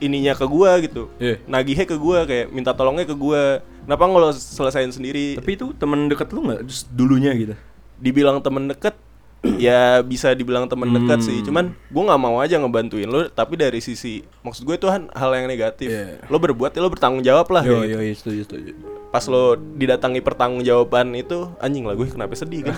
[0.00, 1.36] ininya ke gue gitu Iya.
[1.44, 3.42] nagihnya ke gue kayak minta tolongnya ke gue
[3.82, 7.54] kenapa nggak lo selesain sendiri Tapi itu temen deket lu nggak Just dulunya gitu?
[7.96, 8.96] dibilang temen deket
[9.58, 11.26] ya bisa dibilang temen deket Hmm.
[11.26, 15.08] sih cuman gue nggak mau aja ngebantuin lo tapi dari sisi maksud gue itu kan
[15.10, 16.24] hal yang negatif Iya.
[16.24, 17.96] lo berbuat ya lo bertanggung jawab lah Yo gitu.
[17.96, 18.72] yo setuju setuju.
[19.08, 22.76] pas lo didatangi pertanggungjawaban itu anjing lah gue kenapa sedih kan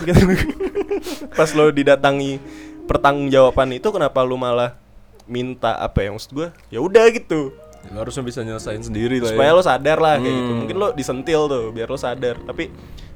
[1.37, 2.39] pas lo didatangi
[2.83, 4.75] pertanggungjawaban itu kenapa lo malah
[5.25, 7.53] minta apa ya maksud gue ya udah gitu
[7.85, 9.55] Lu harusnya bisa nyelesain sendiri lah supaya ya.
[9.55, 10.59] lo sadar lah kayak gitu Hmm.
[10.61, 12.71] mungkin lo disentil tuh biar lo sadar tapi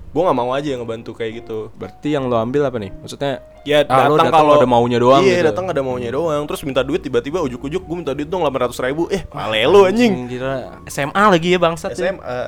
[0.07, 2.89] gue nggak mau aja ngebantu kayak gitu Berarti yang lo ambil apa nih?
[2.95, 5.45] Maksudnya Ya Ah, lo datang kalau ada maunya doang Iya gitu.
[5.45, 9.07] datang ada maunya doang Terus minta duit tiba-tiba ujuk-ujuk gue minta duit dong 800 ribu
[9.07, 12.11] Eh male lu anjing Kira SMA lagi ya bangsat ya.
[12.11, 12.39] SMA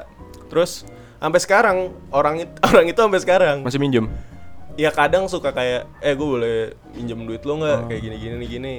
[0.48, 1.78] Terus sampai sekarang
[2.10, 4.08] orang itu orang itu sampai sekarang Masih minjem.
[4.76, 6.58] ya kadang suka kayak eh gue boleh
[6.94, 7.88] minjem duit lo nggak Oh.
[7.88, 8.76] kayak gini gini gini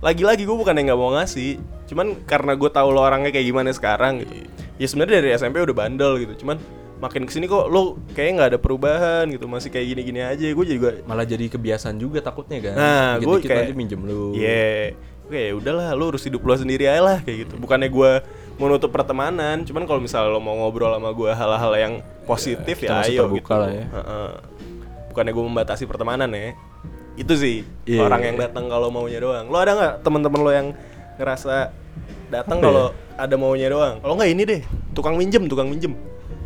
[0.00, 3.70] lagi-lagi gue bukan yang nggak mau ngasih cuman karena gue tahu lo orangnya kayak gimana
[3.72, 4.48] sekarang gitu
[4.80, 6.56] ya sebenarnya dari SMP udah bandel gitu cuman
[7.04, 10.66] makin ke sini kok lo kayaknya nggak ada perubahan gitu masih kayak gini-gini aja gue
[10.66, 12.74] juga Malah jadi kebiasaan juga takutnya kan.
[12.78, 14.32] Nah, gue kayak nanti minjem lu.
[14.32, 14.96] Iya,
[15.28, 17.54] oke ya udahlah, lu urus hidup lo sendiri aja lah kayak gitu.
[17.60, 18.12] Bukannya gue
[18.56, 21.94] mau nutup pertemanan, cuman kalau misalnya lo mau ngobrol sama gue hal-hal yang
[22.24, 23.52] positif ya, masih ayo gitu.
[23.52, 23.84] lah ya.
[23.84, 24.30] Heeh.
[25.12, 26.54] Bukannya gue membatasi pertemanan ya.
[27.14, 28.04] Itu sih Iya.
[28.04, 29.46] orang yang datang kalau maunya doang.
[29.46, 30.68] Lo ada nggak teman-teman lo yang
[31.14, 31.70] ngerasa
[32.28, 34.02] datang kalau ada maunya doang?
[34.02, 34.60] Kalau nggak ini deh,
[34.92, 35.94] tukang minjem, tukang minjem.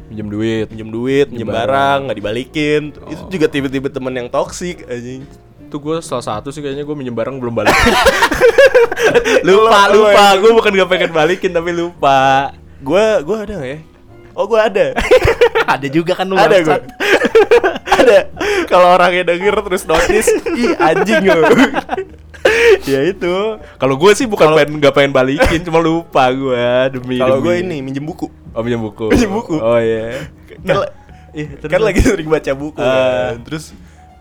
[0.09, 0.67] Minjem duit.
[0.73, 2.09] Minjem duit, minjem barang.
[2.09, 2.83] nggak dibalikin.
[3.01, 3.13] Oh.
[3.13, 5.25] Itu juga tiba-tiba temen yang toksik anjing.
[5.69, 7.93] Itu gue salah satu sih kayaknya gue minjem barang belum balikin.
[9.49, 10.27] lupa, lupa.
[10.41, 12.53] Gue bukan gak pengen balikin tapi lupa.
[12.79, 13.79] Gua gua ada nggak ya?
[14.39, 14.95] Oh gua ada.
[15.69, 16.73] Ada juga kan lu ada gue.
[18.09, 18.21] ada.
[18.65, 21.45] Kalau orangnya denger terus notice, ih anjing lo.
[22.91, 23.35] ya itu.
[23.77, 27.21] Kalau gue sih bukan pengen gak pengen balikin, cuma lupa gue demi.
[27.21, 28.33] Kalau gue ini minjem buku.
[28.53, 29.07] Oh minjem buku.
[29.13, 29.57] Minjem buku.
[29.57, 30.25] Oh iya.
[30.65, 30.89] Kan,
[31.29, 31.71] Iya, terus.
[31.71, 32.89] kan lagi sering baca buku Ah.
[33.37, 33.45] kan.
[33.45, 33.77] Terus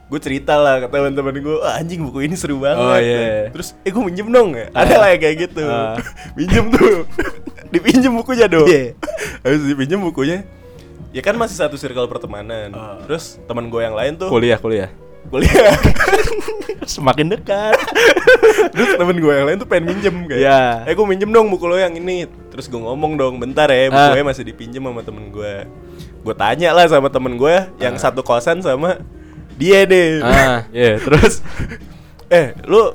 [0.08, 2.84] gue cerita lah ke teman-teman gue, "Wah, anjing buku ini seru banget.
[2.84, 3.48] Oh, iya.
[3.50, 4.68] Terus, eh gue minjem dong ya.
[4.72, 5.64] Ada lah kayak gitu.
[5.66, 5.96] Ah.
[6.38, 7.08] minjem tuh.
[7.68, 8.64] dipinjem bukunya dong.
[8.64, 8.96] Iya.
[9.42, 10.48] Habis dipinjem bukunya.
[11.10, 12.72] Ya kan masih satu circle pertemanan.
[12.72, 13.00] Ah.
[13.02, 14.92] Terus teman gue yang lain tuh kuliah kuliah.
[15.28, 15.76] kuliah.
[16.88, 17.76] Semakin dekat.
[18.74, 20.62] Terus temen gue yang lain tuh pengen minjem kayak Iya.
[20.86, 24.10] Eh gue minjem dong buku lo yang ini Terus gue ngomong dong bentar ya Ah.
[24.10, 25.68] Bukunya masih dipinjem sama temen gue
[26.22, 29.00] Gue tanya lah sama temen gue Yang satu kosan sama
[29.54, 31.42] dia deh ah, iya, terus
[32.28, 32.94] Eh lu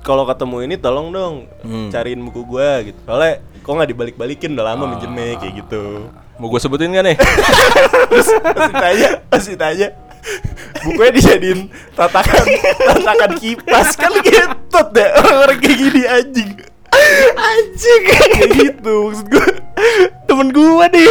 [0.00, 1.92] kalau ketemu ini tolong dong Hmm.
[1.92, 4.88] Cariin buku gue gitu Soalnya kok nggak dibalik-balikin udah lama Ah.
[4.90, 6.08] minjemnya kayak gitu
[6.40, 7.16] mau gue sebutin gak nih?
[8.10, 9.88] Terus masih tanya Masih tanya
[10.80, 11.60] Bukunya dijadiin
[11.92, 12.44] tatakan
[12.78, 16.50] tatakan kipas kan gitu deh orang kayak gini anjing
[17.32, 18.02] Anjing.
[18.02, 19.46] kayak gitu maksud gue
[20.26, 21.08] Temen gue nih.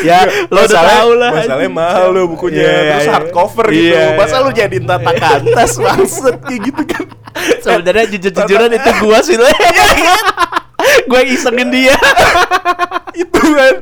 [0.00, 0.18] ya,
[0.48, 1.30] lo udah tau lah.
[1.30, 3.12] masalahnya mahal lo bukunya Iya, terus iya.
[3.12, 4.44] hardcover gitu Iya, masa iya.
[4.44, 7.04] lu jadiin tatakan tas maksud kayak gitu kan
[7.60, 9.46] Sebenarnya jujur-jujuran itu gua sih lo.
[11.04, 11.96] Gue isengin dia.
[13.14, 13.74] itu kan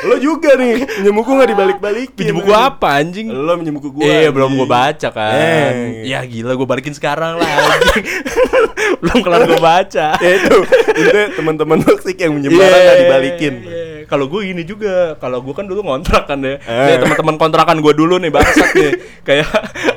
[0.00, 3.26] lo juga nih minjem buku nggak dibalik-balikin Pinjem buku apa anjing?
[3.26, 6.06] lo minjem buku gue Iya belum gue baca kan Eh.
[6.06, 8.06] Ya gila gue balikin sekarang lah anjing.
[9.02, 10.56] Belum kelar gue baca ya itu
[10.94, 13.82] itu teman-teman toksik yang minjem Iya, barang nggak dibalikin iya.
[14.06, 16.58] Kalau gue gini juga, kalau gue kan dulu ngontrak kan ya.
[16.60, 16.98] Eh.
[16.98, 18.92] Teman-teman kontrakan gue dulu nih bangsat nih.
[19.22, 19.46] Kayak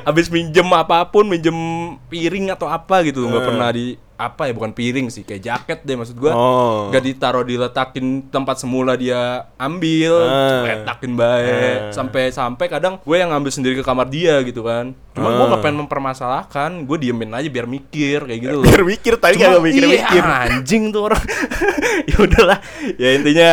[0.06, 1.50] abis minjem apa pun, minjem
[2.06, 3.48] piring atau apa gitu, nggak Eh.
[3.50, 6.86] pernah di apa ya bukan piring sih kayak jaket deh maksud gue Oh.
[6.88, 10.62] nggak ditaruh diletakin tempat semula dia ambil Eh.
[10.78, 11.78] letakin baik Eh.
[11.90, 15.48] sampai sampai kadang gue yang ngambil sendiri ke kamar dia gitu kan cuma gue Eh.
[15.48, 19.46] nggak pengen mempermasalahkan gue diemin aja biar mikir kayak gitu loh biar mikir tadi Cuma,
[19.50, 21.22] kagak mikir-mikir iya, anjing tuh orang.
[22.10, 22.58] ya udahlah.
[22.96, 23.50] Ya intinya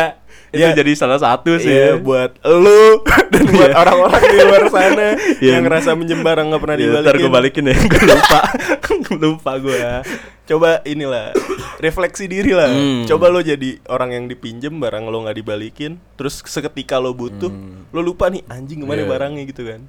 [0.52, 0.72] itu Ya.
[0.74, 1.66] jadi salah satu sih.
[1.66, 3.00] Iya buat lu
[3.32, 3.76] dan buat Iya.
[3.78, 5.08] orang-orang di luar sana
[5.40, 5.50] Iya.
[5.50, 7.04] yang ngerasa minjem barang nggak pernah Ya, dibalikin.
[7.04, 7.76] ntar gue balikin ya.
[7.88, 8.40] gue lupa.
[9.14, 9.78] lupa gue.
[10.44, 11.32] Coba inilah
[11.78, 12.68] refleksi diri lah.
[12.68, 13.04] Hmm.
[13.04, 17.48] Coba lo jadi orang yang dipinjem barang lo nggak dibalikin, terus seketika lo butuh,
[17.88, 19.00] lo lupa nih anjing ke mana Hmm.
[19.00, 19.10] Iya.
[19.10, 19.80] barangnya gitu kan.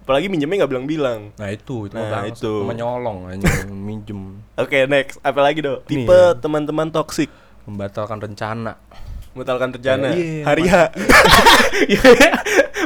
[0.00, 1.20] Apalagi minjemnya nggak bilang-bilang.
[1.34, 2.52] Nah itu itu Nah, itu.
[2.60, 5.80] menyolong anjing minjem Oke next, apa lagi dong?
[5.82, 6.34] Tipe ya.
[6.34, 7.30] teman-teman toksik,
[7.64, 8.74] membatalkan rencana.
[9.30, 10.74] Membatalkan rencana, Iya, hari H.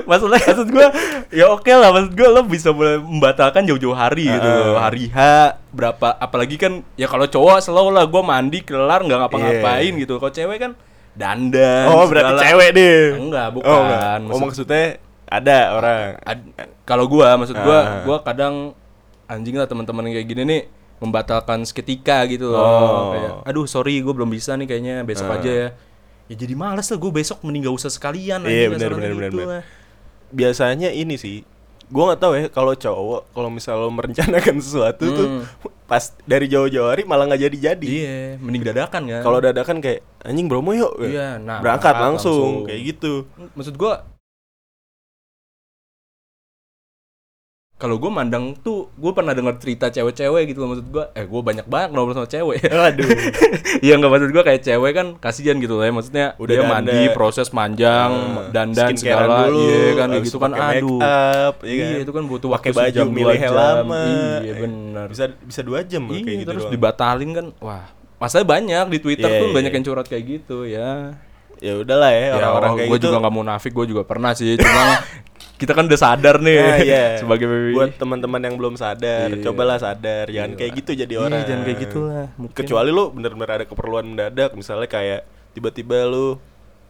[0.04, 0.86] Maksudnya maksud gue
[1.32, 4.80] ya oke lah maksud gue lo bisa membatalkan jauh-jauh hari gitu Ah.
[4.82, 5.18] hari H
[5.70, 10.00] berapa apalagi kan ya kalau cowok slow lah gue mandi kelar nggak ngapa-ngapain Iya.
[10.00, 10.72] gitu kalau cewek kan
[11.14, 13.00] dandan Oh berarti segala- cewek deh.
[13.16, 14.02] enggak bukan Oh, enggak.
[14.02, 14.84] oh Maksud- maksudnya
[15.26, 16.00] ada orang.
[16.22, 16.52] Ad-
[16.84, 17.86] kalau gua maksud gua Ah.
[18.04, 18.76] gua kadang
[19.24, 20.62] anjing lah teman-teman kayak gini nih
[20.96, 23.04] membatalkan seketika gitu loh Oh.
[23.10, 25.36] kayak aduh sorry gua belum bisa nih kayaknya besok Ah.
[25.36, 25.68] aja ya
[26.24, 29.38] ya jadi males lah gue besok mending gak usah sekalian Iya, benar, benar, benar, gitu
[29.38, 29.48] benar.
[29.50, 29.62] lah.
[30.30, 31.44] biasanya ini sih
[31.86, 35.44] gua nggak tahu ya kalau cowok kalau misal lo merencanakan sesuatu tuh Hmm.
[35.84, 40.48] pas dari jauh-jauh hari malah nggak jadi-jadi iya mending dadakan kan kalau dadakan kayak anjing
[40.48, 42.40] Bromo yuk Iya, nah, berangkat berangkat langsung.
[42.40, 42.66] langsung.
[42.66, 43.12] kayak gitu
[43.52, 44.08] maksud gua
[47.84, 51.40] kalau gue mandang tuh gue pernah dengar cerita cewek-cewek gitu loh maksud gue eh gue
[51.42, 53.04] banyak banget ngobrol sama cewek Aduh.
[53.78, 56.72] Iya nggak maksud gue kayak cewek kan kasihan gitu lah ya maksudnya Udah dia dandan.
[56.80, 60.98] mandi proses panjang Ah, dandan skincarean segala dulu, iya kan kayak gitu itu kan aduh
[60.98, 62.00] up, iya iya kan?
[62.00, 63.52] itu kan butuh waktu baju sejam, dua milih jam.
[63.52, 64.04] lama
[64.40, 66.72] iya benar bisa bisa dua jam loh iya kayak gitu terus doang.
[66.72, 67.84] dibatalin kan wah
[68.16, 69.76] masalahnya banyak di Twitter Iya, tuh iya, banyak iya.
[69.76, 70.90] yang curhat kayak gitu ya
[71.60, 74.32] ya udahlah ya ya orang-orang kayak gue gitu juga nggak mau nafik gue juga pernah
[74.32, 74.82] sih cuma
[75.54, 77.04] kita kan udah sadar nih Nah, iya.
[77.22, 79.40] sebagai buat teman-teman yang belum sadar Iya.
[79.40, 80.26] cobalah sadar.
[80.26, 80.58] Jangan Iya.
[80.58, 81.40] kayak gitu jadi Iya, orang.
[81.44, 82.56] jangan kayak gitulah, mungkin.
[82.56, 86.36] kecuali lu bener-bener ada keperluan mendadak misalnya kayak tiba-tiba lu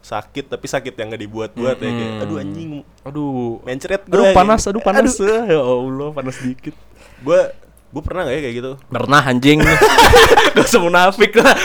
[0.01, 2.71] sakit tapi sakit yang gak dibuat-buat ya kayak aduh anjing.
[3.03, 3.61] Aduh.
[3.63, 4.71] Mencret aduh gua panas gitu.
[4.71, 5.13] aduh panas.
[5.49, 6.75] Ya Allah panas dikit.
[7.21, 7.53] Gua
[7.89, 8.73] gua pernah gak ya kayak gitu?
[8.87, 9.59] Pernah anjing.
[10.55, 11.57] Gak usah munafik lah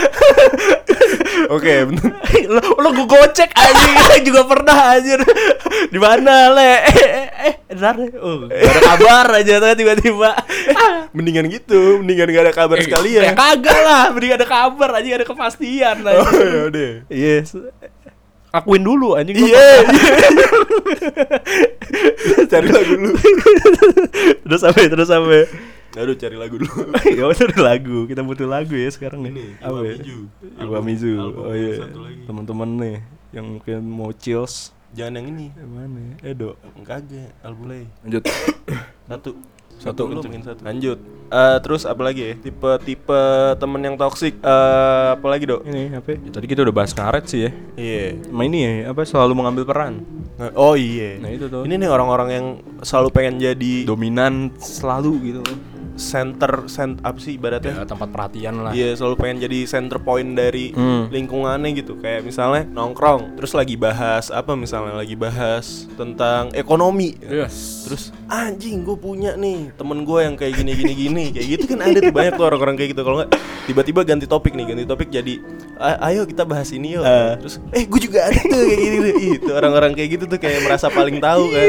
[1.49, 1.73] oke
[2.53, 3.97] lo lo gue gocek anjing.
[4.27, 5.19] Juga pernah anjir.
[5.89, 6.71] Di mana le?
[6.85, 8.09] Eh eh eh ntar deh.
[8.17, 10.31] oh gak ada kabar aja tiba-tiba.
[11.15, 13.33] Mendingan gitu mendingan gak ada kabar ya sekalian.
[13.33, 16.37] kagak lah mending ada kabar aja ada kepastian oh anjing.
[16.37, 16.91] ya udah.
[17.09, 17.49] Yes.
[18.49, 19.77] Akuin dulu anjing Iya, iya.
[22.49, 23.13] cari lagu dulu.
[24.45, 25.45] terus sampai terus sampai
[25.91, 26.93] Aduh, cari lagu dulu.
[27.17, 30.17] ya udah lagu kita butuh lagu ya sekarang nih Ini, apa ya Iwamizu.
[30.21, 32.97] Iwa Album- Mizu album oh iya satu teman-teman nih
[33.31, 35.47] yang mungkin mau chills Jangan yang ini.
[35.53, 36.13] yang mana ya?
[36.27, 37.85] Edo Kagak, albulai.
[38.01, 38.23] lanjut
[39.09, 39.31] Satu.
[39.79, 40.59] Satu, kencengin satu.
[40.59, 40.99] Lanjut.
[41.29, 42.33] Eh, terus apa lagi ya?
[42.35, 43.21] Tipe-tipe
[43.55, 44.35] temen yang toksik.
[44.35, 45.63] Eh, apa lagi, Dok?
[45.63, 48.05] ini apa ya, tadi kita udah bahas ngaret sih ya Iya.
[48.27, 50.03] sama ini ya apa selalu mengambil peran
[50.35, 51.15] Nah, Oh iya.
[51.17, 52.45] nah itu tuh Ini nih orang-orang yang
[52.81, 55.57] selalu pengen jadi dominan selalu gitu loh
[55.99, 57.75] center, cent apa sih ibaratnya?
[57.75, 58.71] ya tempat perhatian lah.
[58.71, 61.07] Iya selalu pengen jadi center point dari Hmm.
[61.09, 61.95] lingkungannya gitu.
[61.95, 64.95] Kayak misalnya nongkrong Terus lagi bahas apa misalnya?
[64.95, 67.19] Lagi bahas tentang ekonomi.
[67.21, 67.83] Yes.
[67.83, 71.79] Terus anjing gue punya nih temen gue yang kayak gini gini gini Kayak gitu kan
[71.83, 73.01] ada tuh banyak tuh orang-orang kayak gitu.
[73.01, 73.31] Kalau nggak
[73.65, 75.35] tiba-tiba ganti topik nih Ganti topik jadi
[75.75, 77.03] "A- Ayo kita bahas ini yuk.
[77.03, 77.33] Eh.
[77.39, 80.87] Terus eh gue juga ada tuh kayak Ih, Itu orang-orang kayak gitu tuh kayak merasa
[80.89, 81.67] paling tahu kan.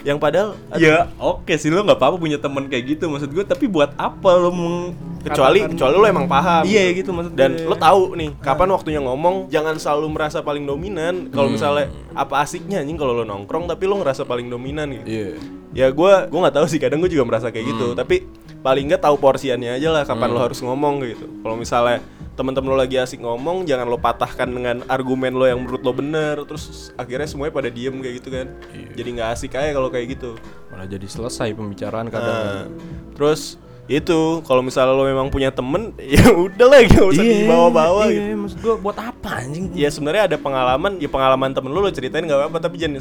[0.00, 3.08] Yang padahal aduh, ya oke sih lo nggak apa-apa punya teman kayak gitu.
[3.08, 4.76] Maksud gue tapi buat apa lo meng
[5.18, 6.62] kecuali katakan- kecuali lo emang paham.
[6.62, 11.26] Iya gitu maksud dan lo tahu nih kapan waktunya ngomong jangan selalu merasa paling dominan.
[11.28, 15.04] Kalau misalnya apa asiknya anjing kalau lo nongkrong tapi lo ngerasa paling dominan gitu.
[15.04, 15.30] Iya.
[15.68, 17.86] Ya gue gue nggak tahu sih kadang gue juga merasa kayak gitu.
[17.92, 18.24] Tapi
[18.58, 21.26] paling nggak tahu porsiannya aja lah kapan lo harus ngomong gitu.
[21.42, 21.98] Kalau misalnya
[22.38, 26.38] teman-teman lo lagi asik ngomong jangan lo patahkan dengan argumen lo yang menurut lo bener.
[26.46, 28.46] Terus akhirnya semuanya pada diem kayak gitu kan.
[28.94, 30.38] Jadi nggak asik aja kalau kayak gitu
[30.78, 32.64] malah jadi selesai pembicaraan kadang Nah,
[33.12, 38.20] terus itu kalau misalnya lo memang punya temen ya udah lah gak usah dibawa-bawa iya,
[38.30, 41.88] gitu maksud gue buat apa anjing ya sebenarnya ada pengalaman ya pengalaman temen lo lo
[41.88, 43.00] ceritain nggak apa-apa tapi jangan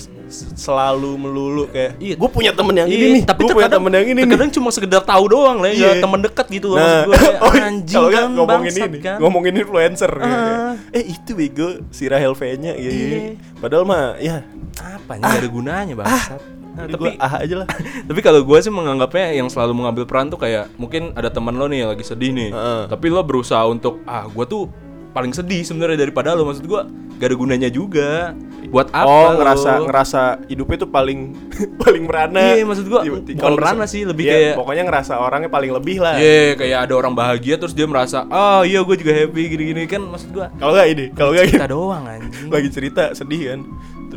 [0.55, 2.15] selalu melulu kayak Iya.
[2.15, 4.23] gue punya temen yang Iya, ini nih tapi gue punya terkadang- temen yang ini nih
[4.25, 6.01] terkadang cuma sekedar tahu doang lah ya Iya.
[6.01, 9.53] teman dekat gitu Nah, maksud gue kayak, oh, anjing kalau kan ngomongin ini, kan ngomongin
[9.59, 10.39] influencer gitu.
[10.49, 10.73] Ah.
[10.95, 12.95] Eh itu bego si Rahel V-nya gitu.
[12.95, 13.19] Iya.
[13.59, 14.39] Padahal mah ya
[14.79, 16.41] apa nih gak ada gunanya bangsat
[16.77, 17.67] Nah, tapi tapi ah aja lah.
[18.07, 21.65] tapi kalau gue sih menganggapnya yang selalu mengambil peran tuh kayak mungkin ada teman lo
[21.65, 22.81] nih yang lagi sedih nih Heeh.
[22.85, 24.69] tapi lo berusaha untuk ah gue tuh
[25.09, 26.81] paling sedih sebenarnya daripada lo maksud gue
[27.17, 28.37] gak ada gunanya juga
[28.67, 29.39] buat apa oh lo?
[29.39, 31.33] ngerasa ngerasa hidupnya tuh paling
[31.81, 32.53] paling merana.
[32.53, 35.97] Iya, maksud gua, Tiba- bukan merana sih, lebih Iya, kayak- pokoknya ngerasa orangnya paling lebih
[35.97, 36.19] lah.
[36.19, 40.03] Iya, kayak ada orang bahagia terus dia merasa, oh iya gue juga happy gini-gini kan
[40.03, 42.51] maksud gue Kalau nggak ini, kalau kita ini doang anjing.
[42.51, 43.59] lagi cerita sedih kan.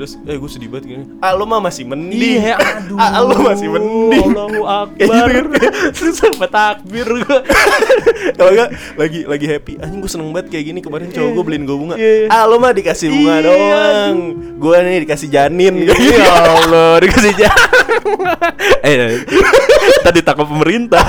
[0.00, 1.04] Terus eh gue sedih banget gini.
[1.20, 2.40] Ah lo mah masih mending.
[2.40, 2.96] Iya, aduh.
[2.96, 4.32] Ah lo masih mending.
[4.32, 5.28] Allahu Akbar.
[5.28, 5.72] gitu kan.
[6.00, 7.38] Terus sampai takbir gue.
[8.32, 9.72] Kalau nggak lagi lagi happy.
[9.76, 11.96] Anjing gue seneng banget kayak gini kemarin cowok gue beliin gue bunga.
[12.00, 12.32] Iya.
[12.32, 14.14] Ah lo mah dikasih bunga Iya, doang.
[14.56, 15.74] Gue nih dikasih janin.
[15.84, 17.52] Ya Allah, dikasih jam.
[18.80, 19.20] eh,
[20.00, 21.04] tadi takut pemerintah.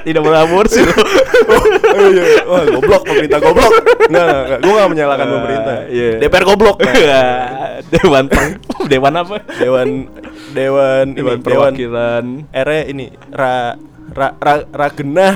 [0.00, 0.96] Tidak boleh aborsi lo.
[2.00, 2.24] Oh, iya.
[2.42, 3.72] Wah goblok pemerintah goblok.
[4.08, 4.58] Nggak, nggak, nggak.
[4.60, 5.76] gue nggak menyalahkan Ah, pemerintah.
[5.88, 6.10] iya.
[6.18, 6.76] DPR goblok.
[7.92, 9.36] Dewan peng- Dewan apa?
[9.56, 9.88] Dewan
[10.50, 12.24] Dewan ini, Dewan perwakilan.
[12.48, 13.78] R ini ra
[14.10, 15.34] ra ra ragenah.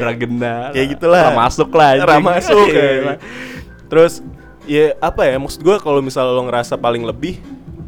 [0.00, 0.54] Ragena.
[0.72, 1.22] Kayak gitulah.
[1.22, 1.90] Ra masuk lah.
[1.98, 2.74] Ra masuk Iya.
[2.74, 3.18] kayak.
[3.86, 4.12] Terus
[4.66, 7.38] ya apa ya maksud gua kalau misalnya lo ngerasa paling lebih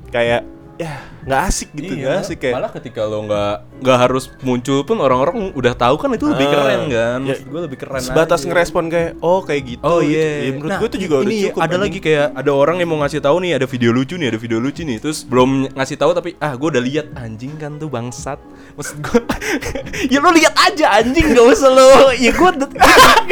[0.08, 0.92] kayak ya
[1.28, 4.96] nggak asik gitu Iya, nggak asik kayak malah ketika lo nggak nggak harus muncul pun
[4.96, 8.40] orang-orang udah tahu kan itu lebih Ah, keren kan ya, maksud gue lebih keren sebatas
[8.40, 8.46] aja.
[8.48, 10.08] ngerespon kayak oh kayak gitu Oh gitu.
[10.10, 12.76] iya, Ya, menurut Nah, gua itu juga udah ini cukup Ada lagi kayak ada orang
[12.78, 15.48] yang mau ngasih tahu nih ada video lucu nih, ada video lucu nih, terus belum
[15.70, 18.40] ngasih tahu tapi ah gue udah lihat anjing kan tuh bangsat.
[18.74, 19.18] Maksud gue,
[20.12, 21.88] ya lo lihat aja anjing gak usah lo.
[22.18, 22.50] Ya gue,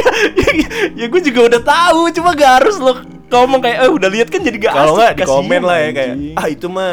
[0.95, 2.93] ya gue juga udah tahu, cuma gak harus lo
[3.27, 5.91] ngomong kayak eh udah lihat kan jadi gak kalau asik, nggak di komen lah ya
[5.93, 6.93] kayak ah itu mah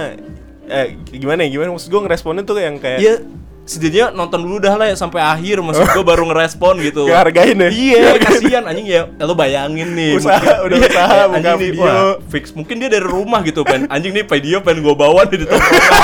[0.65, 1.49] eh gimana ya?
[1.51, 1.69] Gimana?
[1.71, 3.15] Maksud gua ngeresponnya tuh yang kayak Ya
[3.63, 5.59] setidaknya nonton dulu dah lah ya sampai akhir.
[5.59, 7.07] Maksud gue baru ngerespon gitu.
[7.07, 7.69] Ngehargain ya?
[7.71, 8.63] iya kasihan.
[8.63, 11.83] Anjing ya ya lo bayangin nih Usaha, mungkin- udah Iya, usaha buka anjing nih, video.
[11.87, 12.43] wah, fix.
[12.51, 13.87] Mungkin dia dari rumah gitu pen.
[13.87, 16.03] Anjing nih video pengen gue bawa nih di tongkrongan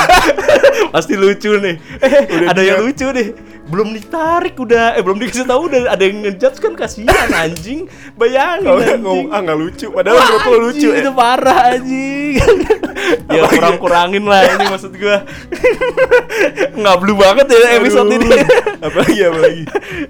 [0.96, 1.74] pasti lucu nih.
[2.00, 3.28] Eh Udah ada yang lucu nih.
[3.70, 4.96] Belum ditarik udah.
[4.96, 5.80] Eh belum dikasih tahu udah.
[5.92, 7.86] Ada yang ngejudge kan kasihan anjing.
[8.16, 9.00] Bayangin nggak anjing.
[9.04, 9.86] ngomong ah nggak lucu.
[9.92, 10.96] Padahal menurut lo lucu ya.
[10.98, 12.34] itu parah anjing
[13.30, 13.56] ya Apalagi?
[13.56, 15.22] kurang kurangin lah ini maksud gua.
[16.80, 18.18] Nggak blue banget ya episode Aduh.
[18.18, 18.30] ini.
[18.86, 19.64] Apalagi apalagi.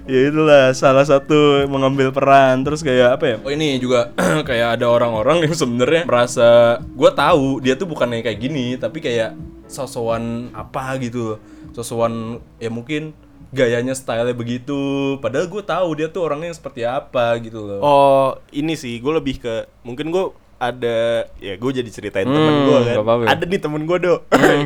[0.07, 2.63] Ya itulah salah satu mengambil peran.
[2.63, 3.37] Terus kayak apa ya?
[3.43, 4.15] Oh ini juga
[4.49, 9.35] kayak ada orang-orang yang sebenarnya merasa gua tahu dia tuh bukannya kayak gini tapi kayak
[9.71, 11.39] sosokan apa gitu
[11.71, 13.15] sosokan ya mungkin
[13.51, 14.79] gayanya stylenya begitu.
[15.19, 17.79] Padahal gue tahu dia tuh orangnya seperti apa gitu loh.
[17.83, 20.31] Oh ini sih gue lebih ke mungkin gue
[20.61, 20.97] ada
[21.35, 22.93] ya gue jadi ceritain temen Hmm, gue kan.
[22.93, 23.23] nggak apa-apa.
[23.27, 24.15] ada nih temen gue do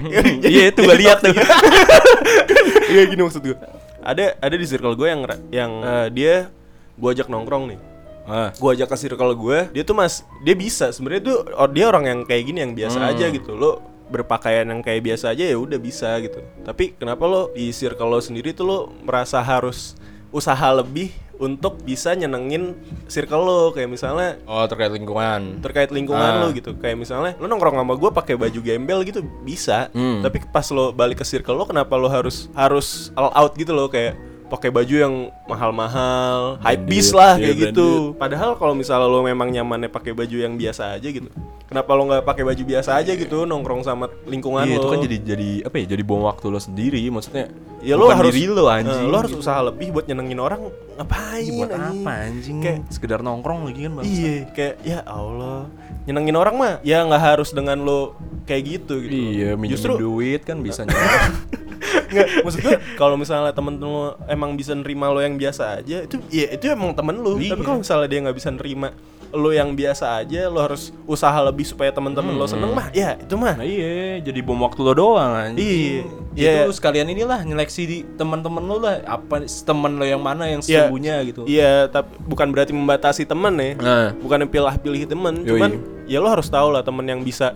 [0.46, 1.32] iya itu gue lihat tuh.
[2.86, 3.58] Iya gini maksud gue
[4.02, 6.36] ada ada di circle gue yang yang eh, dia
[6.94, 7.80] gue ajak nongkrong nih.
[8.26, 8.50] Ah.
[8.52, 10.90] gue ajak ke circle gue dia tuh mas dia bisa.
[10.90, 11.38] Sebenarnya tuh
[11.70, 13.10] dia orang yang kayak gini yang biasa Hmm.
[13.10, 13.54] aja gitu.
[13.54, 16.38] Lo berpakaian yang kayak biasa aja ya udah bisa gitu.
[16.60, 19.94] Tapi kenapa lo di circle lo sendiri tuh lo merasa harus
[20.36, 25.60] usaha lebih untuk bisa nyenengin circle lo kayak misalnya Oh terkait lingkungan.
[25.60, 26.40] terkait lingkungan Ah.
[26.42, 30.20] lo gitu kayak misalnya lo nongkrong sama gue pakai baju gembel gitu bisa Hmm.
[30.22, 33.88] tapi pas lo balik ke circle lo kenapa lo harus harus all out gitu lo
[33.88, 34.16] kayak
[34.46, 35.14] pakai baju yang
[35.46, 40.38] mahal-mahal hype beast lah iya, kayak gitu padahal kalau misalnya lo memang nyamannya pakai baju
[40.38, 41.28] yang biasa aja gitu
[41.66, 45.00] kenapa lo nggak pakai baju biasa aja gitu nongkrong sama lingkungan Iya lo itu kan
[45.02, 45.86] jadi jadi apa ya?
[45.98, 47.02] Jadi bom waktu lo sendiri.
[47.10, 47.50] Maksudnya
[47.82, 49.10] ya lo harus diri lo eh, anjing.
[49.10, 50.62] lo harus usaha lebih buat nyenengin orang
[50.96, 52.02] ngapain Ih, buat anjing?
[52.06, 52.58] apa anjing?
[52.62, 54.06] Kayak- sekedar nongkrong lagi kan bang.
[54.06, 55.60] Iya, kayak ya Allah,
[56.06, 58.14] nyenengin orang mah ya nggak harus dengan lo
[58.46, 59.12] kayak gitu gitu.
[59.12, 60.86] Iya, minjem Justru duit kan bisa
[62.06, 66.20] nggak, maksud gue kalau misalnya temen lo emang bisa nerima lo yang biasa aja, itu
[66.30, 67.36] ya itu emang temen lo.
[67.36, 67.56] Iya.
[67.56, 68.90] Tapi kalau misalnya dia nggak bisa nerima
[69.36, 73.36] lo yang biasa aja, lo harus usaha lebih supaya temen-temen lo seneng mah, ya itu
[73.36, 73.60] mah.
[73.60, 76.08] Nah iya, jadi bom waktu lo doang anjing.
[76.36, 76.72] Iya, Itu iya.
[76.72, 79.04] sekalian inilah nyeleksi di teman-teman lo lah.
[79.04, 80.88] Apa teman lo yang mana yang Iya.
[80.88, 81.42] sesungguhnya gitu.
[81.48, 83.72] Iya, tapi bukan berarti membatasi temen ya.
[83.76, 84.08] Nah.
[84.20, 85.50] Bukan pilih-pilih temen, Yoi.
[85.52, 85.72] cuman
[86.08, 87.56] ya lo harus tahu lah temen yang bisa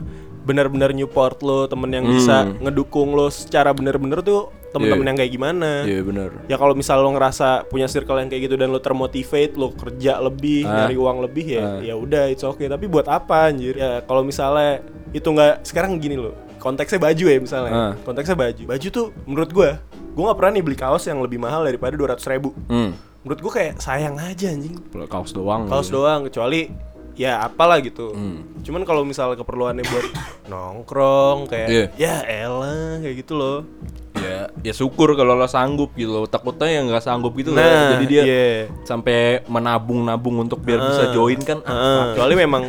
[0.49, 2.57] benar-benar support lo, temen yang bisa Hmm.
[2.65, 5.09] ngedukung lo secara bener-bener tuh temen-temen Iya.
[5.09, 5.69] yang kayak gimana.
[5.81, 6.29] Iya benar.
[6.45, 10.17] Ya kalau misal lo ngerasa punya circle yang kayak gitu dan lo termotivate, lo kerja
[10.17, 10.85] lebih, Ah.
[10.85, 11.79] nyari uang lebih ya, Ah.
[11.81, 12.65] ya udah it's okay.
[12.65, 13.73] Tapi buat apa anjir?
[13.73, 17.93] Ya kalau misalnya itu nggak sekarang gini lo, konteksnya baju ya misalnya, Ah.
[18.01, 18.63] konteksnya baju.
[18.67, 19.69] Baju tuh menurut gua,
[20.13, 22.53] gua nggak pernah nih beli kaos yang lebih mahal daripada dua ratus ribu.
[22.69, 22.93] Hmm.
[23.19, 24.77] Menurut gua kayak sayang aja anjing.
[25.09, 25.65] Kaos doang.
[25.65, 25.97] Kaos gitu.
[25.97, 26.69] doang kecuali
[27.19, 28.15] ya apalah gitu.
[28.15, 28.47] Hmm.
[28.63, 30.05] Cuman kalau misalnya keperluannya buat
[30.49, 31.85] nongkrong kayak Iya.
[31.93, 33.59] ya elah kayak gitu loh.
[34.15, 36.23] Ya, ya syukur kalau lo sanggup gitu loh.
[36.25, 37.59] Takutnya yang nggak sanggup gitu loh.
[37.59, 38.47] Nah, Jadi dia iya.
[38.83, 41.13] sampai menabung-nabung untuk biar bisa Ah.
[41.13, 41.59] join kan.
[41.59, 42.63] Heeh, kecuali memang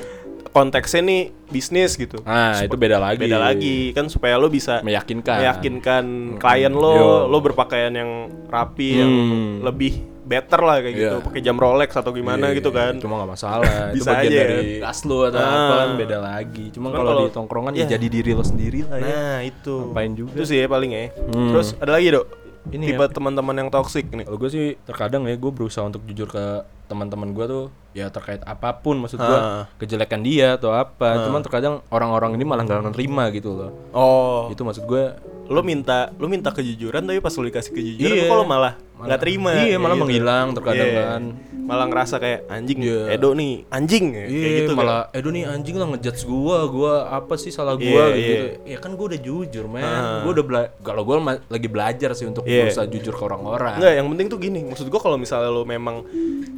[0.50, 2.18] konteksnya nih bisnis gitu.
[2.22, 3.22] Nah, itu beda lagi.
[3.22, 5.38] Beda lagi kan supaya lo bisa Meyakinkan.
[5.42, 6.04] meyakinkan
[6.38, 7.06] klien lo, Yo.
[7.30, 8.10] lo berpakaian yang
[8.46, 9.50] rapi, yang Hmm.
[9.62, 11.26] lebih better lah kayak gitu, Iya.
[11.26, 12.94] pakai jam Rolex atau gimana Iya, gitu kan.
[12.96, 13.66] Cuma nggak masalah.
[13.90, 14.86] itu Bisa bagian aja dari kan.
[14.86, 15.50] ras lo atau Ah.
[15.50, 16.64] apa kan beda lagi.
[16.70, 17.84] Cuma kalau di tongkrongan iya.
[17.84, 19.04] ya jadi diri lo sendiri lah ya.
[19.04, 19.74] Nah itu.
[19.84, 20.32] Ngapain juga.
[20.32, 21.02] Itu sih ya paling ya.
[21.10, 21.50] Hmm.
[21.50, 22.26] Terus ada lagi dok.
[22.60, 23.08] Ini tipe ya.
[23.10, 24.22] teman-teman yang toksik nih.
[24.22, 26.44] Kalau gue sih terkadang ya gue berusaha untuk jujur ke
[26.86, 29.64] teman-teman gue tuh ya terkait apa pun maksud gue Ah.
[29.76, 31.24] kejelekan dia atau apa.
[31.24, 33.70] Cuman terkadang orang-orang ini malah nggak nerima gitu loh.
[33.90, 35.04] Oh, Itu maksud gue
[35.50, 38.30] lo minta lo minta kejujuran tapi pas lo dikasih kejujuran Iya.
[38.30, 39.50] lo malah nggak terima.
[39.56, 40.04] Iya, malah gitu.
[40.04, 41.00] menghilang terkadang Iya.
[41.02, 41.22] kan.
[41.60, 43.00] Malah ngerasa kayak anjing Iya.
[43.10, 44.78] Edo nih, anjing Iya, kayak gitu kan.
[44.78, 48.20] malah Edo nih anjing lah ngejudge gua, gua apa sih salah Iya, gua gitu.
[48.20, 48.42] iya.
[48.66, 49.80] Ya kan gua udah jujur, men.
[49.80, 50.20] Ah.
[50.20, 52.68] Gua udah bela- kalau gua ma- lagi belajar sih untuk Iya.
[52.68, 53.74] berusaha jujur ke orang-orang.
[53.76, 54.60] Enggak, yang penting tuh gini.
[54.64, 56.04] Maksud gua kalau misalnya lo memang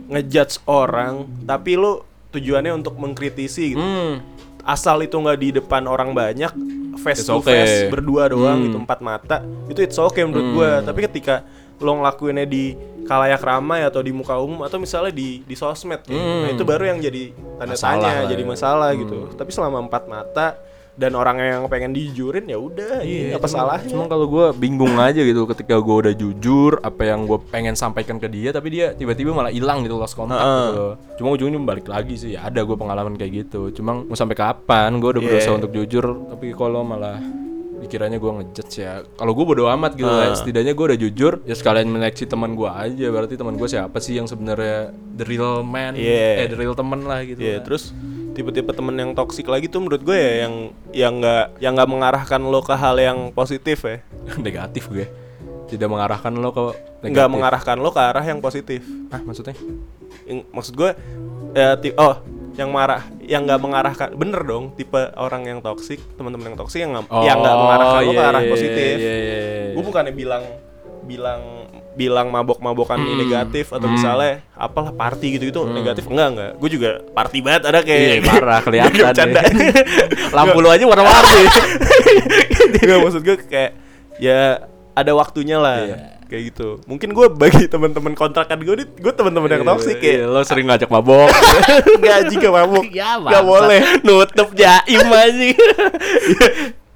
[0.09, 3.79] ngejudge orang, tapi lo tujuannya untuk mengkritisi gitu.
[3.79, 4.25] Hmm.
[4.63, 6.53] Asal itu nggak di depan orang banyak,
[6.97, 7.67] face It's to okay.
[7.67, 8.65] face berdua doang Hmm.
[8.71, 10.71] gitu empat mata, itu it's okay menurut gua.
[10.81, 11.43] Tapi ketika
[11.83, 16.15] lo ngelakuinnya di kalayak ramai atau di muka umum atau misalnya di di sosmed gitu.
[16.15, 16.47] Hmm.
[16.47, 18.49] Nah, itu baru yang jadi tanda Masalah tanya, jadi ya.
[18.49, 19.17] masalah gitu.
[19.35, 20.47] Tapi selama empat mata
[20.93, 23.89] dan orang yang pengen dijujurin ya udah, Iya, apa cuma- salahnya?
[23.89, 28.17] Cuma kalau gua bingung aja gitu ketika gua udah jujur apa yang gua pengen sampaikan
[28.17, 30.69] ke dia tapi dia tiba-tiba malah hilang gitu lost kontak Heeh.
[30.69, 30.87] gitu.
[31.17, 32.33] Cuma ujungnya balik lagi sih.
[32.35, 33.73] Ada gua pengalaman kayak gitu.
[33.73, 35.29] Cuma mau sampai kapan gua udah Iya.
[35.33, 37.17] berusaha untuk jujur tapi kalau malah
[37.81, 39.01] dikiranya gua ngejudge ya.
[39.17, 40.29] Kalau gua bodo amat gitu lah.
[40.29, 40.37] Ah.
[40.37, 43.09] Setidaknya gua udah jujur ya sekalian menyeleksi teman gua aja.
[43.09, 45.97] Berarti teman gua siapa sih yang sebenarnya the real man?
[45.97, 46.45] Iya.
[46.45, 47.41] Eh the real teman lah gitu.
[47.41, 47.65] Iya, lah.
[47.65, 47.97] terus
[48.33, 50.55] tipe-tipe temen yang toksik lagi tuh menurut gue ya yang
[50.93, 54.01] yang nggak yang nggak mengarahkan lo ke hal yang positif ya,
[54.47, 55.07] negatif gue.
[55.69, 56.63] Tidak mengarahkan lo ke
[57.09, 58.85] nggak mengarahkan lo ke arah yang positif.
[59.09, 59.57] Ah, maksudnya?
[60.29, 60.91] Yang- maksud gue,
[61.57, 62.21] ya, oh
[62.53, 66.93] yang marah, yang nggak mengarahkan, bener dong tipe orang yang toksik, teman-teman yang toksik yang
[66.93, 68.97] nggak yang nggak mengarahkan lo ke iya, arah iya, positif.
[69.01, 69.73] iya, iya, iya.
[69.73, 70.45] Gue bukannya bilang
[71.09, 71.62] bilang
[71.93, 73.95] bilang mabok-mabokan ini negatif atau Hmm.
[73.95, 78.61] misalnya apalah party gitu-gitu negatif enggak enggak gue juga party banget ada kayak Iya, parah,
[78.67, 79.41] kelihatan bercanda.
[79.41, 79.53] ya.
[80.37, 81.45] Lampu lu aja warna-warni.
[82.83, 83.71] Enggak maksud gue kayak
[84.17, 85.97] ya ada waktunya lah Iya.
[86.25, 90.27] kayak gitu mungkin gue bagi teman-teman kontrakan gue nih gue teman-teman yang toksik Iya, ya
[90.27, 91.29] lo sering ngajak mabok.
[91.99, 95.49] nggak jika mabuk ya, nggak boleh Nutup jaim aja.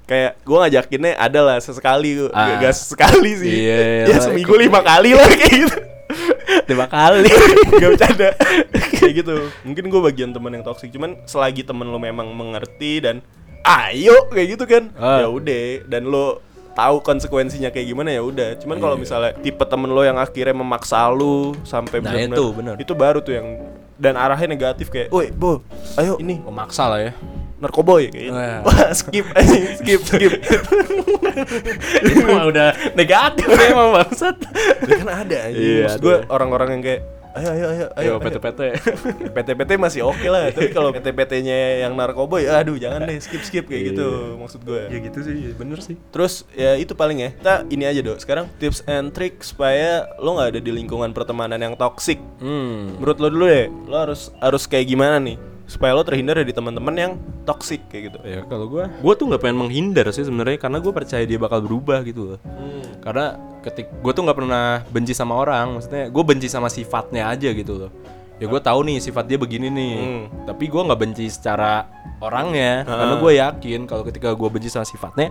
[0.07, 2.57] Kayak gue ngajakinnya ada lah sesekali Ah.
[2.57, 5.77] nggak sekali sih Iya, ya lah, seminggu lima kali lah kayak gitu
[6.63, 7.27] Lima kali.
[7.79, 8.29] Gak bercanda
[8.93, 13.19] Kayak gitu Mungkin gue bagian teman yang toksik Cuman selagi temen lo memang mengerti Dan
[13.61, 15.19] Ayo kayak gitu kan Ah.
[15.19, 16.39] Ya udah Dan lo
[16.71, 19.01] tahu konsekuensinya kayak gimana ya udah cuman kalau Iya.
[19.01, 22.75] misalnya tipe temen lo yang akhirnya memaksa lu sampai Nah, benar-benar itu bener.
[22.77, 23.47] itu baru tuh yang
[23.97, 25.65] dan arahnya negatif kayak, "Woi, Bo,
[25.97, 27.11] ayo ini Memaksa lah ya.
[27.57, 28.37] Narkoboy kayak gitu.
[28.37, 28.61] Wah.
[28.65, 30.31] Wah, skip anjing, skip, skip.
[32.09, 34.37] Itu mah udah negatif ya emang bangsat.
[34.85, 35.65] Ya kan ada anjing.
[35.65, 37.01] Iya, Maksud gue orang-orang yang kayak
[37.37, 37.87] ayo ayo ayo ayo.
[37.97, 38.23] Ayo ayo.
[38.25, 38.61] PT-PT.
[39.29, 43.93] PT-PT masih oke lah, tapi kalau PT-PT-nya yang narkoboy, aduh jangan deh skip skip kayak
[43.93, 44.89] gitu maksud gue.
[44.89, 45.95] Ya gitu sih, bener sih.
[46.09, 47.29] Terus ya itu paling ya.
[47.37, 48.17] Kita ini aja dok.
[48.17, 52.17] Sekarang tips and trick supaya lo nggak ada di lingkungan pertemanan yang toksik.
[52.41, 52.97] Hmm.
[52.97, 56.95] Menurut lo dulu deh, lo harus harus kayak gimana nih supaya lo terhindar dari teman-teman
[56.95, 57.11] yang
[57.43, 58.17] toksik kayak gitu.
[58.23, 61.59] Ya kalau gua, gua tuh nggak pengen menghindar sih sebenarnya karena gua percaya dia bakal
[61.59, 62.39] berubah gitu loh.
[63.03, 67.51] Karena ketik gua tuh nggak pernah benci sama orang, maksudnya gua benci sama sifatnya aja
[67.51, 67.91] gitu loh.
[68.39, 70.23] Ya gua tahu nih sifat dia begini nih, Hmm.
[70.47, 71.83] tapi gua nggak benci secara
[72.17, 73.19] orangnya karena Ah.
[73.19, 75.29] gua yakin kalau ketika gua benci sama sifatnya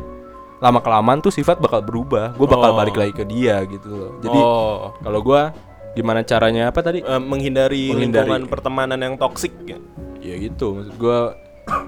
[0.57, 2.77] lama kelamaan tuh sifat bakal berubah, gua bakal Oh.
[2.77, 4.13] balik lagi ke dia gitu loh.
[4.21, 5.53] Jadi oh, kalau gua
[5.97, 7.01] gimana caranya apa tadi?
[7.01, 8.29] eh, menghindari, Menghindari.
[8.29, 9.81] lingkungan pertemanan yang toksik ya.
[10.21, 11.35] ya gitu maksud gua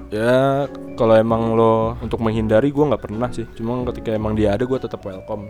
[0.09, 4.64] ya kalau emang lo untuk menghindari gua nggak pernah sih cuma ketika emang dia ada
[4.64, 5.48] gua tetap welcome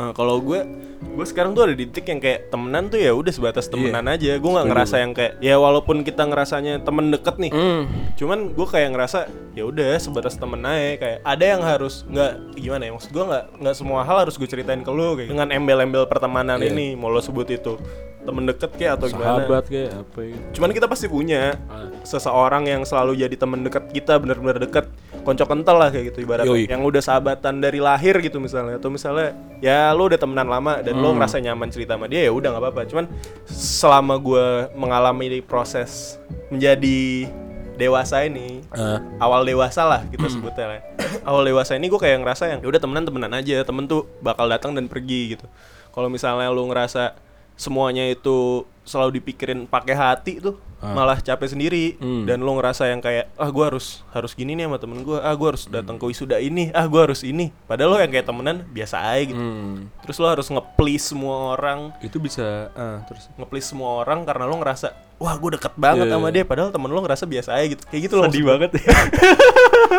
[0.00, 0.64] Eh, kalau gue,
[1.12, 4.40] gue sekarang tuh ada di titik yang kayak temenan tuh ya udah sebatas temenan aja.
[4.40, 7.84] Gue nggak ngerasa yang kayak ya walaupun kita ngerasanya temen deket nih, Hmm.
[8.16, 10.96] cuman gue kayak ngerasa ya udah sebatas temen aja.
[10.96, 14.48] Kayak ada yang harus nggak gimana ya maksud gue nggak nggak semua hal harus gue
[14.48, 16.72] ceritain ke lu kayak dengan embel-embel pertemanan Iya.
[16.72, 17.76] ini mau lo sebut itu
[18.20, 19.44] temen deket kayak atau gimana.
[19.44, 21.92] sahabat kayak apa ya Cuman kita pasti punya Ah.
[22.02, 24.88] seseorang yang selalu jadi temen deket kita bener-bener deket
[25.20, 26.64] konco kental lah kayak gitu ibaratnya Yoi.
[26.64, 30.96] yang udah sahabatan dari lahir gitu misalnya atau misalnya ya lo udah temenan lama dan
[30.96, 31.18] lo Hmm.
[31.18, 33.04] ngerasa nyaman cerita sama dia ya udah nggak apa-apa cuman
[33.46, 36.16] selama gue mengalami proses
[36.48, 37.28] menjadi
[37.74, 39.00] dewasa ini Ah.
[39.18, 40.80] awal dewasa lah kita sebutnya lah.
[41.22, 44.46] awal dewasa ini gue kayak ngerasa yang ya udah temenan temenan aja temen tuh bakal
[44.46, 45.44] datang dan pergi gitu
[45.90, 47.12] kalau misalnya lu ngerasa
[47.54, 50.92] semuanya itu selalu dipikirin pakai hati tuh Ah.
[50.92, 52.24] malah capek sendiri Hmm.
[52.24, 55.30] dan lu ngerasa yang kayak ah gue harus harus gini nih sama temen gue ah
[55.30, 58.64] gue harus datang ke wisuda ini ah gue harus ini padahal lo yang kayak temenan
[58.66, 59.92] biasa aja gitu Hmm.
[60.00, 64.56] terus lo harus nge-please semua orang itu bisa ah terus nge-please semua orang karena lo
[64.56, 66.34] ngerasa wah gue deket banget Iya, sama iya.
[66.34, 68.88] dia padahal temen lo ngerasa biasa aja gitu kayak gitu loh sedih banget ya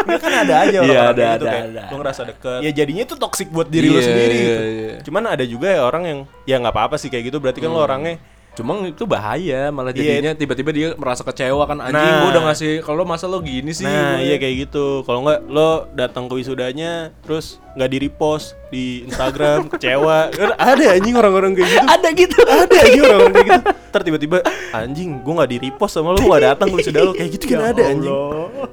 [0.01, 1.83] Ya kan ada aja Iya, orang ada, kayak gitu ada, kayak ada.
[1.83, 2.59] lo ngerasa deket.
[2.59, 4.63] Ya jadinya itu toksik buat diri lo Iya, sendiri iya, gitu.
[4.63, 4.93] iya.
[5.03, 7.79] Cuman ada juga ya orang yang ya nggak apa-apa sih kayak gitu berarti kan lo
[7.79, 8.17] orangnya
[8.51, 10.19] cuma itu bahaya malah Iya.
[10.19, 12.19] jadinya tiba-tiba dia merasa kecewa kan anjing Nah.
[12.19, 15.01] gua udah ngasih kalau masa lo gini sih Nah, iya kayak gitu.
[15.01, 20.29] Kalau nggak lo datang ke wisudanya terus nggak di repost di Instagram kecewa.
[20.29, 21.87] Kan ada anjing orang-orang kayak gitu.
[21.87, 23.61] ada gitu ada anjing orang-orang kayak gitu.
[23.87, 24.37] Ntar tiba-tiba
[24.71, 27.57] anjing gua nggak di repost sama lo, gua datang ke wisuda lo kayak gitu kan
[27.57, 28.15] Ya ada anjing.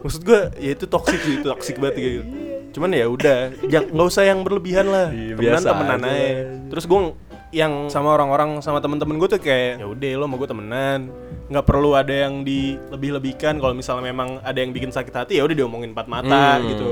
[0.03, 2.25] Maksud gua ya itu toksik sih, itu toksik banget kayak gitu.
[2.69, 5.09] Cuman ya udah, nggak usah yang berlebihan lah.
[5.09, 6.35] Iya, temenan temenan aja aja.
[6.69, 7.15] Terus gua
[7.49, 11.01] yang sama orang-orang sama temen-temen gue tuh kayak ya udah lo sama gue temenan.
[11.49, 13.57] Nggak perlu ada yang dilebih-lebihkan.
[13.57, 16.69] Kalau misalnya memang ada yang bikin sakit hati ya udah diomongin empat mata Hmm.
[16.69, 16.89] gitu.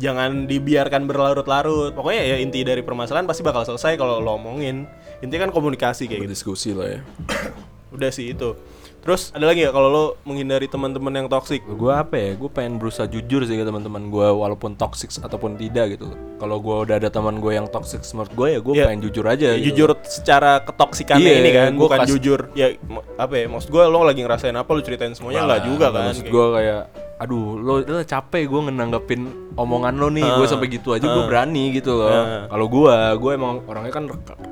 [0.00, 1.92] Jangan dibiarkan berlarut-larut.
[1.92, 4.88] Pokoknya ya inti dari permasalahan pasti bakal selesai kalau lo omongin.
[5.20, 6.28] Intinya kan komunikasi kayak gitu.
[6.30, 7.00] Berdiskusi lah ya.
[7.96, 8.56] Udah sih itu
[8.98, 12.30] terus ada lagi ya kalau lo menghindari teman-teman yang toksik gue apa ya?
[12.34, 16.10] Gue pengen berusaha jujur sih ke teman-teman gue walaupun toxic ataupun tidak gitu.
[16.36, 18.84] Kalau gue udah ada teman gue yang toxic menurut gue ya gue Iya.
[18.84, 19.66] pengen jujur aja Ya, gitu.
[19.66, 22.40] jujur secara ketoksikannya Iya, ini kan gua bukan kas- jujur.
[22.52, 22.68] Ya
[23.16, 23.46] apa ya?
[23.46, 26.04] Maksud gue lo lagi ngerasain apa lo ceritain semuanya nggak juga kan?
[26.10, 26.82] maksud gue kayak
[27.18, 29.20] aduh lo, lo capek gue ngenanggepin
[29.52, 31.26] omongan lo nih gue Ah, sampai gitu aja gue ah.
[31.26, 32.46] berani gitu loh Ah.
[32.46, 34.04] kalau gue gue emang orangnya kan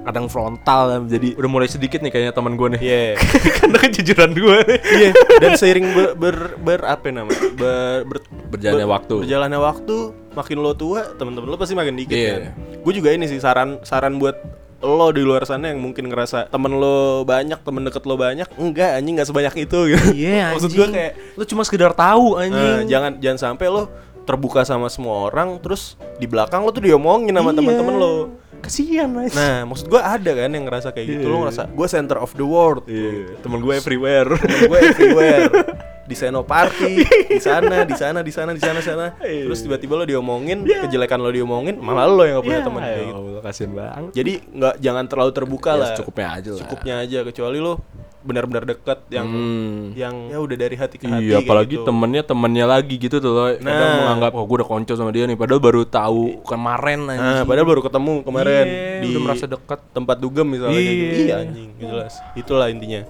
[0.02, 3.06] kadang frontal jadi udah mulai sedikit nih kayaknya teman gue nih Iya.
[3.56, 7.38] karena kejujuran gue nih Iya, dan seiring ber, ber, ber apa namanya?
[7.52, 9.14] Ber, ber- Berjalannya ber- waktu.
[9.20, 9.96] Berjalannya waktu,
[10.32, 12.30] makin lo tua, temen-temen lo pasti makin dikit Iya.
[12.32, 12.42] kan.
[12.78, 14.38] Gue juga ini sih saran saran buat
[14.78, 18.90] lo di luar sana yang mungkin ngerasa temen lo banyak, temen deket lo banyak, enggak
[18.94, 20.06] anjing nggak sebanyak itu gitu.
[20.12, 23.88] iya Maksud gue kayak lo cuma sekedar tahu eh, anjing jangan jangan sampai lo
[24.22, 27.56] terbuka sama semua orang terus di belakang lo tuh diomongin sama Iya.
[27.56, 28.12] temen-temen lo.
[28.56, 31.26] kasihan guys Nah, maksud gue ada kan yang ngerasa kayak gitu.
[31.26, 32.82] Lo ngerasa gue center of the world.
[32.84, 34.26] Iya, temen gue everywhere.
[34.34, 35.46] temen gue everywhere
[36.06, 36.92] di Senoparty
[37.28, 39.44] di sana di sana di sana di sana sana Iya.
[39.44, 43.18] terus tiba-tiba lo diomongin kejelekan lo diomongin malah lo yang gak punya teman kayak gitu
[43.18, 44.10] Allah, kasihan banget.
[44.12, 46.60] jadi nggak jangan terlalu terbuka Ya, lah secukupnya aja lah.
[46.60, 47.74] cukupnya aja kecuali lo
[48.22, 49.94] benar-benar dekat yang Hmm.
[49.94, 51.86] yang ya udah dari hati ke hati Iya, apalagi gitu.
[51.86, 53.46] temennya temennya lagi gitu tuh loh.
[53.52, 53.98] Kadang Nah.
[54.00, 57.46] menganggap oh gue udah konco sama dia nih, padahal baru tahu kemarin nah anjing.
[57.46, 59.78] padahal baru ketemu kemarin Iya, di udah merasa dekat.
[59.88, 61.06] tempat dugem misalnya kayak gitu.
[61.06, 61.22] Iya.
[61.22, 63.00] iya anjing jelas itulah intinya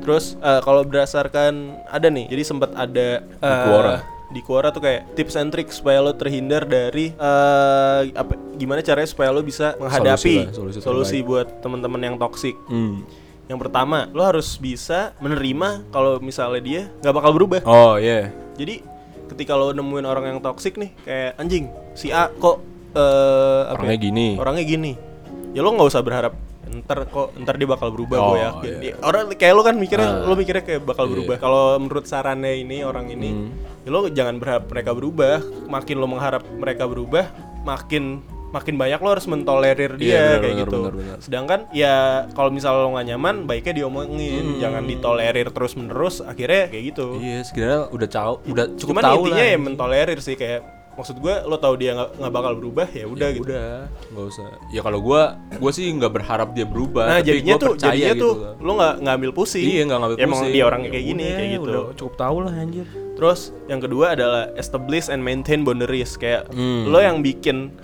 [0.00, 3.96] terus eh, kalau berdasarkan ada nih jadi sempat ada Quora.
[4.28, 9.06] di Quora tuh kayak tips and tricks supaya lo terhindar dari eh apa gimana caranya
[9.06, 13.06] supaya lo bisa menghadapi lah, solusi solusi, buat teman-teman yang toksik Hmm.
[13.46, 17.62] Yang pertama, lo harus bisa menerima kalau misalnya dia nggak bakal berubah.
[17.62, 18.34] Oh iya.
[18.58, 18.82] Jadi
[19.30, 22.58] ketika lo nemuin orang yang toksik nih, kayak anjing, si A kok
[23.70, 24.02] apa Orangnya ya?
[24.02, 24.28] gini.
[24.34, 24.92] Orangnya gini.
[25.54, 26.34] Ya lo nggak usah berharap
[26.66, 28.72] ntar kok ntar dia bakal berubah Oh, gue yakin.
[28.76, 28.90] iya.
[28.90, 30.22] Ya, Orang kayak lo kan mikirnya Ah.
[30.22, 31.12] lo mikirnya kayak bakal Iya.
[31.12, 31.36] berubah.
[31.36, 33.48] Kalau menurut sarannya ini orang ini, Hmm.
[33.80, 35.34] ya lo jangan berharap mereka berubah.
[35.64, 37.24] Makin lo mengharap mereka berubah,
[37.62, 40.78] makin makin banyak lo harus mentolerir dia Iya, benar, kayak benar, gitu.
[40.78, 41.18] benar, benar.
[41.20, 41.94] Sedangkan ya
[42.32, 46.18] kalau misalnya lo nggak nyaman, baiknya diomongin, jangan ditolerir terus menerus.
[46.20, 47.06] Akhirnya kayak gitu.
[47.12, 47.22] Hmm.
[47.22, 49.50] Iya, sekiranya udah tahu, udah cukup Cuman tahu intinya lah.
[49.50, 50.60] ya mentolerir sih kayak
[50.96, 53.44] maksud gue lo tahu dia nggak bakal berubah ya udah gitu.
[53.44, 54.48] Udah, nggak usah.
[54.72, 57.04] Ya kalau gua, gua sih nggak berharap dia berubah.
[57.04, 59.66] Nah tapi jadinya tuh jadinya gitu tuh lo nggak ngambil pusing.
[59.68, 60.52] Iya nggak ngambil Ya, Emang pusing.
[60.52, 61.68] dia orangnya kayak Ya gini kayak gitu.
[61.68, 62.86] Udah cukup tahu lah anjir.
[63.12, 66.88] Terus yang kedua adalah establish and maintain boundaries kayak Hmm.
[66.88, 67.76] lo yang bikin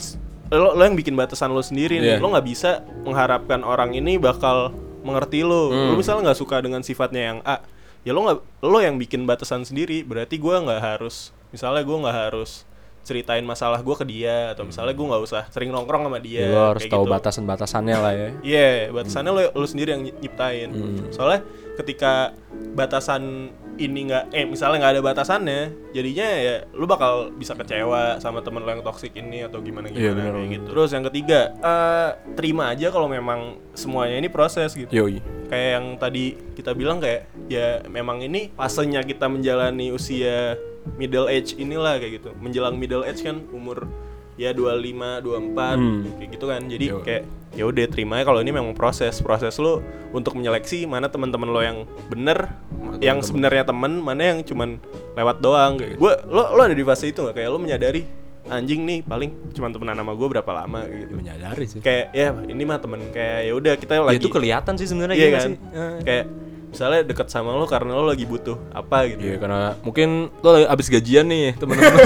[0.48, 2.16] lo lo yang bikin batasan lo sendiri nih.
[2.16, 2.20] Iya.
[2.20, 5.68] Lo nggak bisa mengharapkan orang ini bakal mengerti lo.
[5.68, 5.88] Hmm.
[5.88, 7.60] Lo misalnya nggak suka dengan sifatnya yang A,
[8.02, 10.00] ya lo nggak lo yang bikin batasan sendiri.
[10.00, 12.64] Berarti gua nggak harus misalnya gua nggak harus
[13.02, 16.46] ceritain masalah gua ke dia atau misalnya gua nggak usah sering nongkrong sama dia.
[16.46, 17.12] Ya, lo harus tahu gitu.
[17.12, 18.28] batasan-batasannya lah ya.
[18.42, 20.68] Iya, batasannya lo, lo sendiri yang nyiptain.
[20.70, 21.10] Hmm.
[21.10, 21.40] Soalnya
[21.76, 22.34] ketika
[22.74, 25.60] batasan ini nggak, eh misalnya nggak ada batasannya,
[25.96, 30.12] jadinya ya lo bakal bisa kecewa sama temen lo yang toksik ini atau gimana Iya,
[30.12, 30.66] gimana benar, kayak gitu.
[30.72, 34.92] Terus yang ketiga, eh, terima aja kalau memang semuanya ini proses gitu.
[34.92, 35.24] Yoi.
[35.48, 36.24] Kayak yang tadi
[36.56, 40.56] kita bilang kayak ya memang ini fasenya kita menjalani usia
[40.98, 42.30] middle age inilah kayak gitu.
[42.40, 43.86] Menjelang middle age kan umur
[44.34, 46.02] ya 25, 24 Hmm.
[46.16, 46.62] kayak gitu kan.
[46.64, 46.98] Jadi Yo.
[47.00, 47.22] kayak
[47.52, 49.18] ya udah terima aja kalau ini memang proses.
[49.18, 49.80] Proses lo
[50.10, 51.78] untuk menyeleksi mana teman-teman lo yang
[52.08, 54.80] bener, Mana yang sebenarnya temen, mana yang cuman
[55.12, 55.76] lewat doang.
[55.76, 58.02] Kayak gua lo lo ada di fase itu nggak kayak lo menyadari
[58.44, 61.14] anjing nih paling cuman temenan sama gue berapa lama gitu.
[61.14, 61.78] Menyadari sih.
[61.78, 65.14] Kayak ya ini mah temen kayak ya udah kita Ya, lagi itu kelihatan sih sebenarnya
[65.14, 65.46] Iya gimana kan?
[65.46, 65.56] sih.
[65.72, 65.98] Eh.
[66.02, 66.24] Kayak
[66.72, 69.20] misalnya deket sama lo karena lo lagi butuh apa gitu.
[69.22, 72.00] Iya karena mungkin lo lagi abis gajian nih temen-temen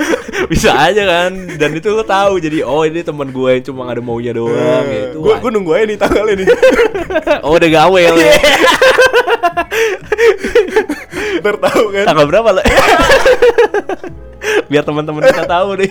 [0.52, 4.00] bisa aja kan dan itu lo tahu jadi oh ini teman gue yang cuma ada
[4.00, 6.48] maunya doang gitu Gue gue nunggu aja nih tanggalnya nih.
[7.44, 8.36] oh udah gawe lo ya
[11.38, 12.04] Ntar tahu kan.
[12.08, 12.62] tanggal berapa lo
[14.70, 15.90] biar teman-teman kita tahu nih.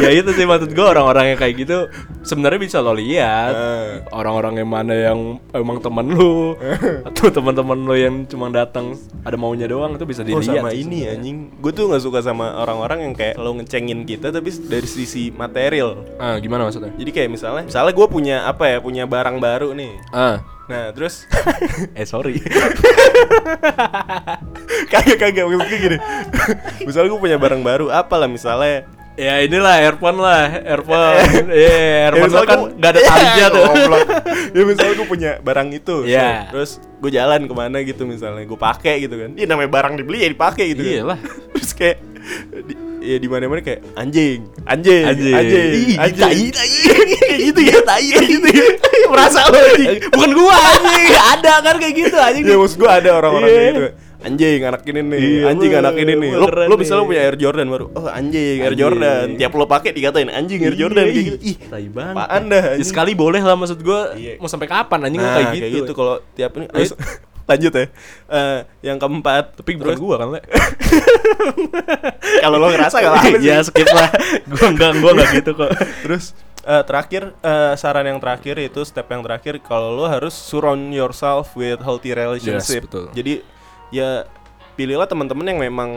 [0.00, 1.76] Ya itu sih maksud gue orang-orang yang kayak gitu
[2.22, 3.52] sebenarnya bisa lo lihat.
[3.56, 3.90] Eh.
[4.12, 5.18] orang-orang yang mana yang
[5.52, 6.54] emang teman lu
[7.08, 10.82] atau teman-teman lo yang cuma datang ada maunya doang itu bisa Oh dilihat sama sih
[10.86, 11.14] ini sebenarnya.
[11.18, 11.36] anjing.
[11.60, 16.06] Gue tuh gak suka sama orang-orang yang kayak lo ngecengin kita Tapi dari sisi material.
[16.16, 16.92] Ah gimana maksudnya?
[16.96, 19.92] Jadi kayak misalnya Misalnya gue punya apa ya Punya barang baru nih.
[20.14, 21.30] Ah Nah terus
[21.98, 22.42] eh sorry
[24.92, 25.96] Kagak kagak Maksudnya gini
[26.86, 28.86] Misalnya gue punya barang baru Apalah misalnya
[29.16, 31.48] Ya inilah earphone lah, earphone.
[31.48, 33.64] Iya, earphone lo misalnya kan gak ada talinya tuh.
[33.64, 34.06] Goblok.
[34.52, 36.52] ya misalnya gue punya barang itu Iya.
[36.52, 40.20] Terus gue jalan ke mana gitu misalnya Gue pakai gitu kan Iya namanya barang dibeli
[40.20, 40.92] ya dipakai gitu kan.
[41.00, 41.18] Iyalah.
[41.56, 41.96] Terus kayak
[42.68, 42.74] di,
[43.06, 45.32] ya di mana mana kayak anjing, anjing, Anjing.
[45.32, 46.42] anjing, tai, tai.
[46.50, 48.66] kayak gitu ya, tai, kayak gitu ya.
[49.12, 49.98] Merasa lo anjing.
[50.10, 52.42] Bukan gua anjing, ada kan kayak gitu anjing.
[52.42, 53.56] Ya maksud gue ada orang-orang Iya.
[53.56, 53.90] kayak gitu.
[54.18, 56.30] Anjing anak ini nih, Iya, anjing wah, anak ini nih.
[56.34, 57.08] Lo lo misalnya nih.
[57.08, 58.80] punya Air Jordan baru, oh anjing Air Anjing.
[58.80, 59.26] Jordan.
[59.38, 61.38] Tiap lo pakai dikatain anjing Air Jordan Iya, kayak ih, gitu.
[61.44, 62.14] Ih, tai banget.
[62.16, 64.00] apaan dah, Ya, sekali boleh lah maksud gua.
[64.12, 64.34] Iya.
[64.36, 65.92] Mau sampai kapan anjing lo nah, kayak gitu.
[65.92, 66.66] kalau tiap ini
[67.46, 67.84] lanjut ya.
[68.26, 70.40] Eh, yang keempat, Tapi bukan gua kan, Le.
[72.42, 73.44] kalau lo ngerasa gak apa-apa sih.
[73.44, 74.10] Ya skip lah.
[74.46, 75.70] Gua enggak gua enggak gitu kok.
[76.04, 76.24] Terus
[76.62, 81.54] eh, terakhir eh, saran yang terakhir itu step yang terakhir kalau lo harus surround yourself
[81.54, 82.82] with healthy relationship.
[82.82, 83.06] Yes, betul.
[83.12, 83.34] Jadi
[83.88, 84.26] ya
[84.74, 85.90] pilihlah teman-teman yang memang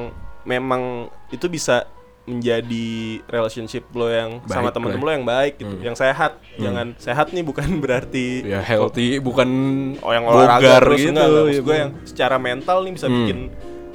[0.44, 0.82] memang
[1.30, 1.84] itu bisa
[2.24, 2.88] menjadi
[3.26, 5.08] relationship lo yang sama Baik teman-teman lah.
[5.08, 5.82] lo yang baik gitu, Hmm.
[5.84, 6.32] yang sehat.
[6.56, 9.50] Jangan sehat nih bukan berarti Ya healthy bukan
[9.98, 11.10] oh yang olahraga terus gitu.
[11.10, 11.44] enggak, enggak.
[11.44, 13.18] Maksud ya, gue yang secara mental nih bisa Hmm.
[13.18, 13.40] bikin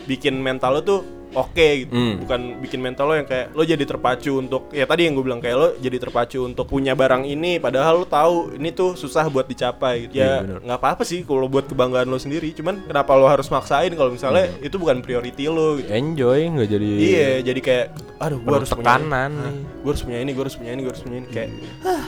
[0.05, 1.01] bikin mental lo tuh
[1.35, 2.14] oke gitu Hmm.
[2.20, 5.39] bukan bikin mental lo yang kayak lo jadi terpacu untuk ya tadi yang gue bilang
[5.39, 9.45] kayak lo jadi terpacu untuk punya barang ini padahal lo tahu ini tuh susah buat
[9.45, 10.16] dicapai gitu.
[10.16, 10.59] Iya, ya bener.
[10.62, 14.47] nggak apa-apa sih kalau buat kebanggaan lo sendiri cuman kenapa lo harus maksain kalau misalnya
[14.47, 14.62] Hmm.
[14.62, 15.89] itu bukan priority lo gitu.
[15.89, 19.62] enjoy nggak jadi iya jadi kayak aduh gue harus tekanan punya nih.
[19.76, 21.51] gue harus punya ini gue harus punya ini gue harus punya ini kayak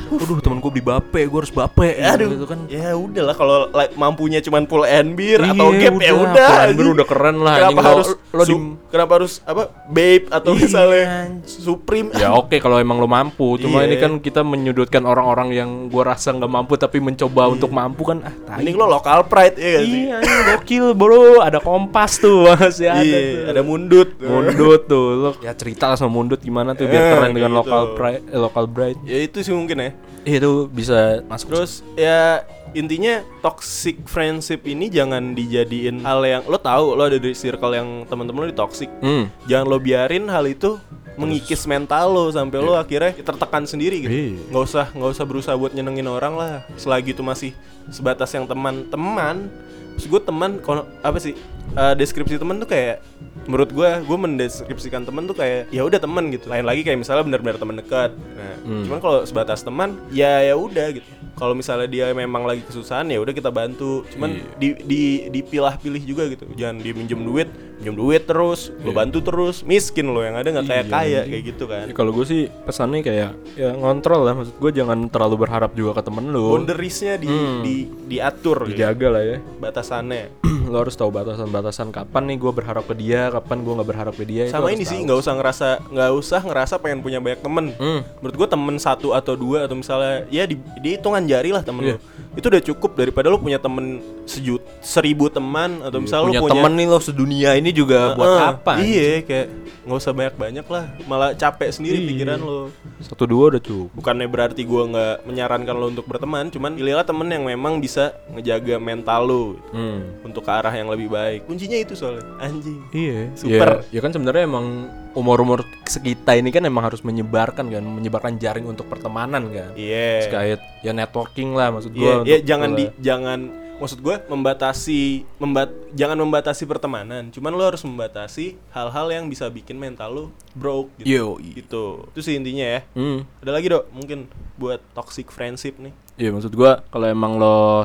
[0.09, 3.93] Aduh temen gue beli bape, gue harus bape aduh gitu kan ya udahlah kalau like,
[3.95, 7.37] mampunya cuman pull and beer atau Iya, gap ya udah, pull and beer udah keren
[7.39, 7.75] lah, kenapa.
[7.77, 11.63] Lo- harus lo di- kenapa harus apa babe atau Iya, misalnya anjing.
[11.63, 13.87] supreme Ya oke kalau emang lo mampu, cuma Iya.
[13.87, 18.21] ini kan kita menyudutkan orang-orang yang gua rasa nggak mampu tapi mencoba untuk mampu kan
[18.23, 18.61] ah tai.
[18.61, 20.17] mending lo lokal pride ya sih Iya,
[20.53, 23.01] gokil bro, ada kompas tuh masih ada.
[23.01, 23.51] iya tuh.
[23.51, 27.31] ada mundut Mundut tuh, lo ya cerita lah sama Mundut gimana tuh biar Eh, keren
[27.31, 27.95] dengan kayak lokal gitu.
[27.95, 28.99] pride, eh, lokal bride.
[29.03, 29.91] ya itu sih mungkin ya
[30.25, 31.47] Itu bisa masuk.
[31.49, 32.43] terus ya
[32.77, 37.89] intinya toxic friendship ini jangan dijadiin hal yang lo tahu lo ada di circle yang
[38.05, 38.93] teman-teman lo di toxic.
[39.01, 39.33] Hmm.
[39.49, 40.77] jangan lo biarin hal itu
[41.17, 44.13] mengikis mental lo sampai lo akhirnya tertekan sendiri gitu.
[44.13, 44.53] Iya.
[44.53, 46.53] nggak usah nggak usah berusaha buat nyenengin orang lah.
[46.77, 47.57] Selagi itu masih
[47.89, 49.49] sebatas yang teman-teman
[49.97, 50.61] Terus gue teman
[51.01, 51.33] apa sih
[51.73, 53.01] eh, deskripsi teman tuh kayak
[53.49, 56.53] menurut gue gue mendeskripsikan teman tuh kayak ya udah teman gitu.
[56.53, 58.13] Lain lagi kayak misalnya benar-benar teman dekat.
[58.13, 58.83] Nah Hmm.
[58.83, 61.07] cuman kalau sebatas teman ya ya udah gitu
[61.37, 64.03] kalau misalnya dia memang lagi kesusahan ya udah kita bantu.
[64.09, 64.45] Cuman Iya.
[64.57, 66.49] di di dipilah-pilih juga gitu.
[66.51, 68.97] Jangan dia minjem duit minjem duit terus lo Iya.
[68.97, 69.61] bantu terus.
[69.61, 71.29] Miskin lo yang ada nggak kayak Iya, kaya anjing.
[71.29, 71.85] kayak gitu kan.
[71.87, 74.33] Ya, kalau gue sih pesannya kayak ya ngontrol lah.
[74.35, 76.57] Maksud gue jangan terlalu berharap juga ke temen lu.
[76.57, 77.61] Boundariesnya di, Hmm.
[77.61, 77.75] di
[78.09, 79.37] diatur gitu, dijaga lah ya.
[79.61, 80.25] Batasannya
[80.67, 84.25] lo harus tahu batasan-batasan kapan nih gue berharap ke dia kapan gue nggak berharap ke
[84.27, 87.67] dia itu sama ini sih nggak usah ngerasa nggak usah ngerasa pengen punya banyak temen.
[87.79, 88.01] Hmm.
[88.19, 91.83] menurut gue temen satu atau dua atau misalnya ya di, di hitungan jari lah temen
[91.87, 91.97] Iya.
[91.97, 91.99] lo
[92.37, 96.55] itu udah cukup daripada lo punya temen sejut seribu teman atau misalnya punya lo punya
[96.61, 99.47] temen nih lo sedunia ini juga buat Heeh, apa iya kayak
[99.87, 100.85] nggak usah banyak banyak lah.
[101.07, 102.09] Malah capek sendiri Iya.
[102.11, 103.95] pikiran lo satu dua udah cukup.
[103.95, 108.83] Bukannya berarti gua nggak menyarankan lo untuk berteman cuman pilihlah temen yang memang bisa ngejaga
[108.83, 110.27] mental lo gitu, hmm.
[110.27, 111.45] untuk ke arah yang lebih baik.
[111.45, 112.81] Kuncinya itu soalnya anjing.
[112.91, 113.69] Iya, Super.
[113.89, 114.67] Ya, ya kan sebenarnya emang
[115.13, 119.73] umur-umur sekitar ini kan emang harus menyebarkan kan, menyebarkan jaring untuk pertemanan kan.
[119.77, 120.25] iya.
[120.25, 122.13] Sekait ya networking lah maksud Iya, gua.
[122.25, 123.41] iya, untuk jangan di jangan
[123.77, 125.01] maksud gue membatasi
[125.37, 127.29] membat jangan membatasi pertemanan.
[127.29, 130.25] Cuman lo harus membatasi hal-hal yang bisa bikin mental lo
[130.57, 131.09] broke gitu.
[131.13, 131.85] Yo, gitu.
[132.13, 132.81] Itu sih intinya ya.
[132.97, 133.29] Hmm.
[133.45, 135.93] ada lagi dok mungkin buat toxic friendship nih.
[136.17, 137.85] Iya maksud gua kalau emang lo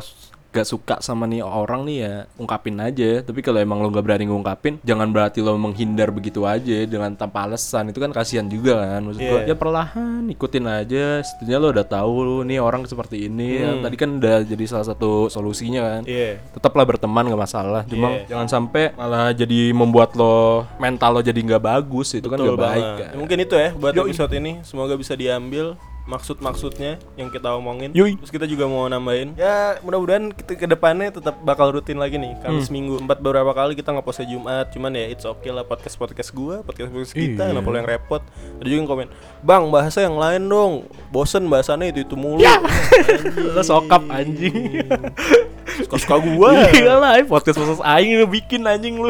[0.52, 3.24] gak suka sama nih orang nih ya ungkapin aja.
[3.24, 7.43] Tapi kalau emang lo gak berani ngungkapin jangan berarti lo menghindar begitu aja dengan tanpa
[7.43, 7.88] alasan.
[7.88, 9.02] Itu kan kasihan juga kan?
[9.02, 9.47] Maksud gua Iya.
[9.47, 11.06] ya perlahan ikutin aja.
[11.22, 13.49] Setidaknya lo udah tahu nih orang seperti ini.
[13.58, 13.82] Ya, Hmm.
[13.82, 16.02] tadi kan udah jadi salah satu solusinya kan?
[16.04, 16.43] Iya.
[16.52, 17.82] Tetaplah berteman gak masalah.
[17.86, 18.28] Cuma Iya.
[18.30, 22.12] jangan sampai malah jadi membuat lo mental lo jadi nggak bagus.
[22.12, 23.12] Itu kan Betul gak baik kan?
[23.12, 24.10] Ya, mungkin itu ya buat Yoi.
[24.10, 24.60] episode ini.
[24.62, 25.80] Semoga bisa diambil
[26.12, 27.89] maksud-maksudnya yang kita omongin.
[27.91, 28.14] Yoi.
[28.14, 29.32] terus kita juga mau nambahin.
[29.34, 32.36] Ya mudah-mudahan kita ke depannya tetap bakal rutin lagi nih.
[32.38, 32.74] Kamis Hmm.
[32.74, 34.68] minggu empat beberapa kali kita ngepostnya Jumat.
[34.70, 37.51] Cuman ya it's okay lah podcast podcast gua podcast podcast kita Iya.
[37.51, 38.22] kenapa lo yang repot?
[38.59, 39.07] Ada juga yang komen
[39.41, 40.74] bang bahasa yang lain dong.
[41.09, 42.43] Bosen bahasannya itu itu mulu
[43.47, 44.84] lo sokap anjing.
[45.72, 46.68] Suka-suka gua.
[46.70, 49.09] Iya lah podcast podcast aing lo bikin anjing lu.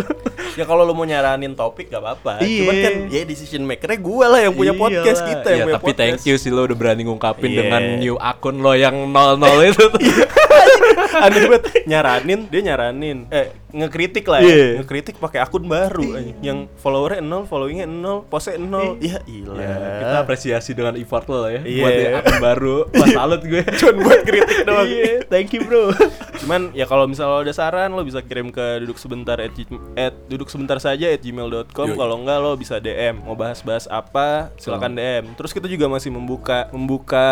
[0.52, 2.44] Ya kalau lo mau nyaranin topik gak apa-apa.
[2.44, 2.60] Iya.
[2.62, 5.30] cuman kan ya decision makernya gua lah yang punya podcast Iyalah.
[5.34, 5.98] kita yang ya, punya tapi podcast.
[5.98, 7.58] thank you sih lo udah berani ngungkapin Iya.
[7.64, 10.02] dengan new akun lo yang nol nol itu tuh.
[11.24, 11.64] aneh banget.
[11.88, 13.18] Nyaranin dia nyaranin.
[13.32, 14.52] Eh ngekritik lah ya.
[14.52, 14.68] Iya.
[14.84, 16.36] ngekritik pakai akun baru anjing.
[16.44, 19.00] yang followernya nol followingnya nol postnya nol.
[19.00, 21.80] Ya ilah Ya, kita apresiasi dengan effort lo ya Iya.
[21.80, 22.78] buat akun baru.
[23.00, 23.64] Wah salut gue.
[23.80, 24.88] Cuman buat kritik doang.
[24.88, 25.96] Iya, thank you bro.
[26.44, 29.54] Cuman ya kalau misalnya lo ada saran lo bisa kirim ke duduk sebentar at,
[29.96, 34.98] at duduk sebentar saja at gmail.com kalau enggak lo bisa DM mau bahas-bahas apa silakan
[34.98, 37.26] DM terus kita juga masih membuka membuka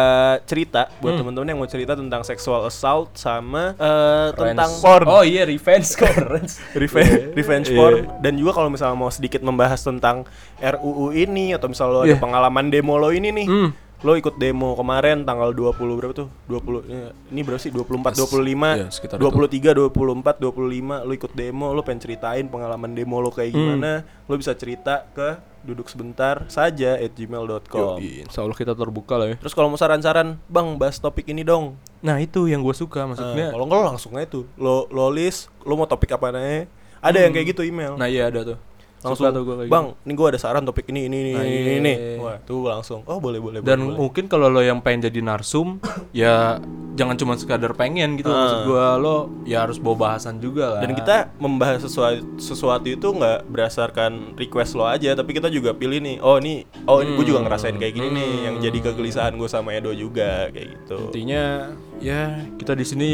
[0.44, 1.20] cerita buat Hmm.
[1.22, 4.82] teman-teman yang mau cerita tentang sexual assault sama eh, tentang Revenge.
[4.82, 7.76] porn oh iya revenge revenge revenge revenge Iya.
[7.76, 10.24] porn dan juga kalau misalnya mau sedikit membahas tentang
[10.58, 12.20] RUU ini atau misalnya lo ada Iya.
[12.20, 13.72] pengalaman demo lo ini nih Hmm.
[14.00, 18.76] lo ikut demo kemarin tanggal 20 berapa tuh 20 ya, ini berapa sih 24 25
[18.78, 23.50] Iya, sekitar 23 24 25 lo ikut demo lo pengen ceritain pengalaman demo lo kayak
[23.50, 23.60] Hmm.
[23.76, 23.92] gimana
[24.24, 29.36] lo bisa cerita ke duduk sebentar saja at gmail.com insya Allah kita terbuka lah ya.
[29.40, 31.76] Terus kalau mau saran-saran bang bahas topik ini dong.
[32.00, 34.46] Nah itu yang gue suka maksudnya kalau enggak lo langsung aja tuh.
[34.56, 36.68] Lo lo list lo mau topik apa aja
[37.00, 37.96] ada yang kayak gitu email.
[37.96, 38.69] Nah iya ada tuh
[39.00, 41.56] langsung tuh gua kayak bang ini gue ada saran topik ini ini ini Nah, ini,
[41.56, 41.74] iya.
[41.80, 41.94] ini.
[42.18, 45.80] wah tuh langsung oh boleh boleh Dan boleh, mungkin kalau lo yang pengen jadi narsum
[46.10, 46.60] Ya
[46.94, 50.82] jangan cuma sekadar pengen gitu Maksud gue lo ya harus bawa bahasan juga lah.
[50.82, 56.00] Dan kita membahas sesuatu sesuatu itu nggak berdasarkan request lo aja tapi kita juga pilih
[56.00, 59.48] nih oh ini oh ini gue juga ngerasain kayak gini nih yang jadi kegelisahan gue
[59.48, 60.98] sama Edo juga kayak gitu.
[61.08, 63.10] Intinya ya kita di sini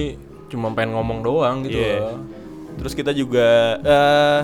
[0.45, 2.01] cuma pengen ngomong doang gitu Iya.
[2.01, 2.17] loh.
[2.75, 3.47] Terus kita juga
[3.79, 4.41] eh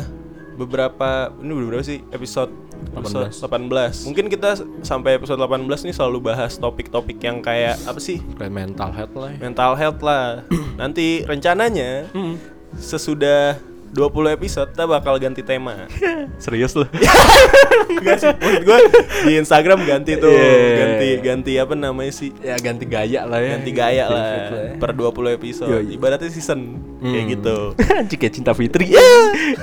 [0.53, 2.51] beberapa ini udah berapa sih episode
[2.91, 4.05] episode 18.
[4.05, 8.19] Mungkin kita sampai episode 18 nih selalu bahas topik-topik yang kayak apa sih?
[8.35, 10.25] Kayak mental health lah ya Mental health lah.
[10.81, 12.35] Nanti rencananya Hmm.
[12.73, 13.59] sesudah
[13.91, 15.85] 20 episode kita bakal ganti tema.
[16.39, 16.87] Serius lo
[17.91, 18.77] Enggak sih, maksud gue
[19.21, 20.75] di Instagram ganti tuh, Iya.
[20.77, 22.31] ganti ganti apa namanya sih?
[22.39, 24.63] Ya ganti gaya lah ya Ganti gaya lah Fit ya.
[24.79, 25.69] per 20 episode.
[25.69, 25.85] Yoi.
[25.91, 26.59] Ibaratnya season
[26.99, 27.31] kayak Hmm.
[27.31, 27.57] gitu.
[28.13, 28.93] Kayak cinta Fitri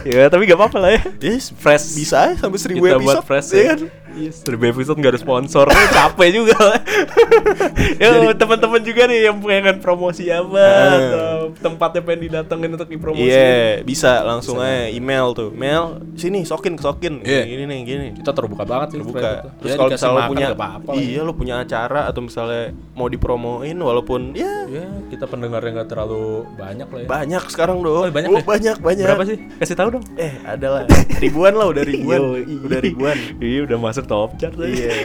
[0.05, 3.49] Ya tapi gak apa-apa lah ya Yes, Fresh bisa sampai 1000 Kita episode buat fresh
[3.49, 3.67] ya ya.
[3.73, 3.79] kan?
[4.19, 6.59] Yes, seribu episode gak ada sponsor, capek juga.
[8.03, 10.91] ya teman-teman juga nih yang pengen promosi apa Ah.
[10.91, 13.25] atau tempatnya pengen didatengin untuk dipromosi.
[13.25, 15.51] Iya, bisa langsung aja email tuh.
[15.51, 17.23] Mail sini sokin sokin.
[17.23, 17.43] Iya.
[17.45, 18.07] Gini nih, gini.
[18.15, 18.99] Kita terbuka banget sih.
[18.99, 19.55] Terbuka.
[19.57, 20.99] Terus Ya, kalau misalnya punya nggak apa-apa lah.
[20.99, 26.45] iya lo punya acara atau misalnya mau dipromoin walaupun ya Ya, kita pendengarnya nggak terlalu
[26.55, 27.07] banyak lah ya.
[27.07, 27.95] banyak sekarang dong.
[27.95, 28.45] Oh, banyak Oh, ya?
[28.45, 29.07] banyak banyak.
[29.07, 29.37] Berapa sih?
[29.57, 30.05] Kasih tahu dong.
[30.15, 30.85] Eh, adalah
[31.19, 32.21] ribuan lah udah ribuan.
[32.61, 33.17] Udah ribuan.
[33.39, 35.05] Iya, udah masuk top chart iya.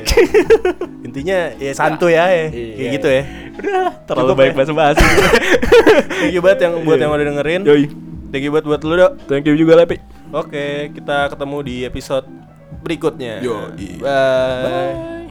[1.08, 2.48] Intinya ya santuy ya, ya.
[2.48, 2.74] Iya.
[2.80, 3.24] kayak gitu ya.
[3.54, 4.58] Udah, terlalu Cukup baik ya?
[4.58, 5.04] bahasa-bahasa.
[6.24, 7.04] Thank you banget yang buat Iya.
[7.06, 7.62] yang udah dengerin.
[7.68, 7.86] Yoi.
[8.34, 9.12] Thank you buat buat lu, Dok.
[9.30, 10.02] Thank you juga Lepi.
[10.34, 12.26] Oke, kita ketemu di episode
[12.82, 13.44] berikutnya.
[13.46, 14.02] Yoi.
[14.02, 15.23] Bye.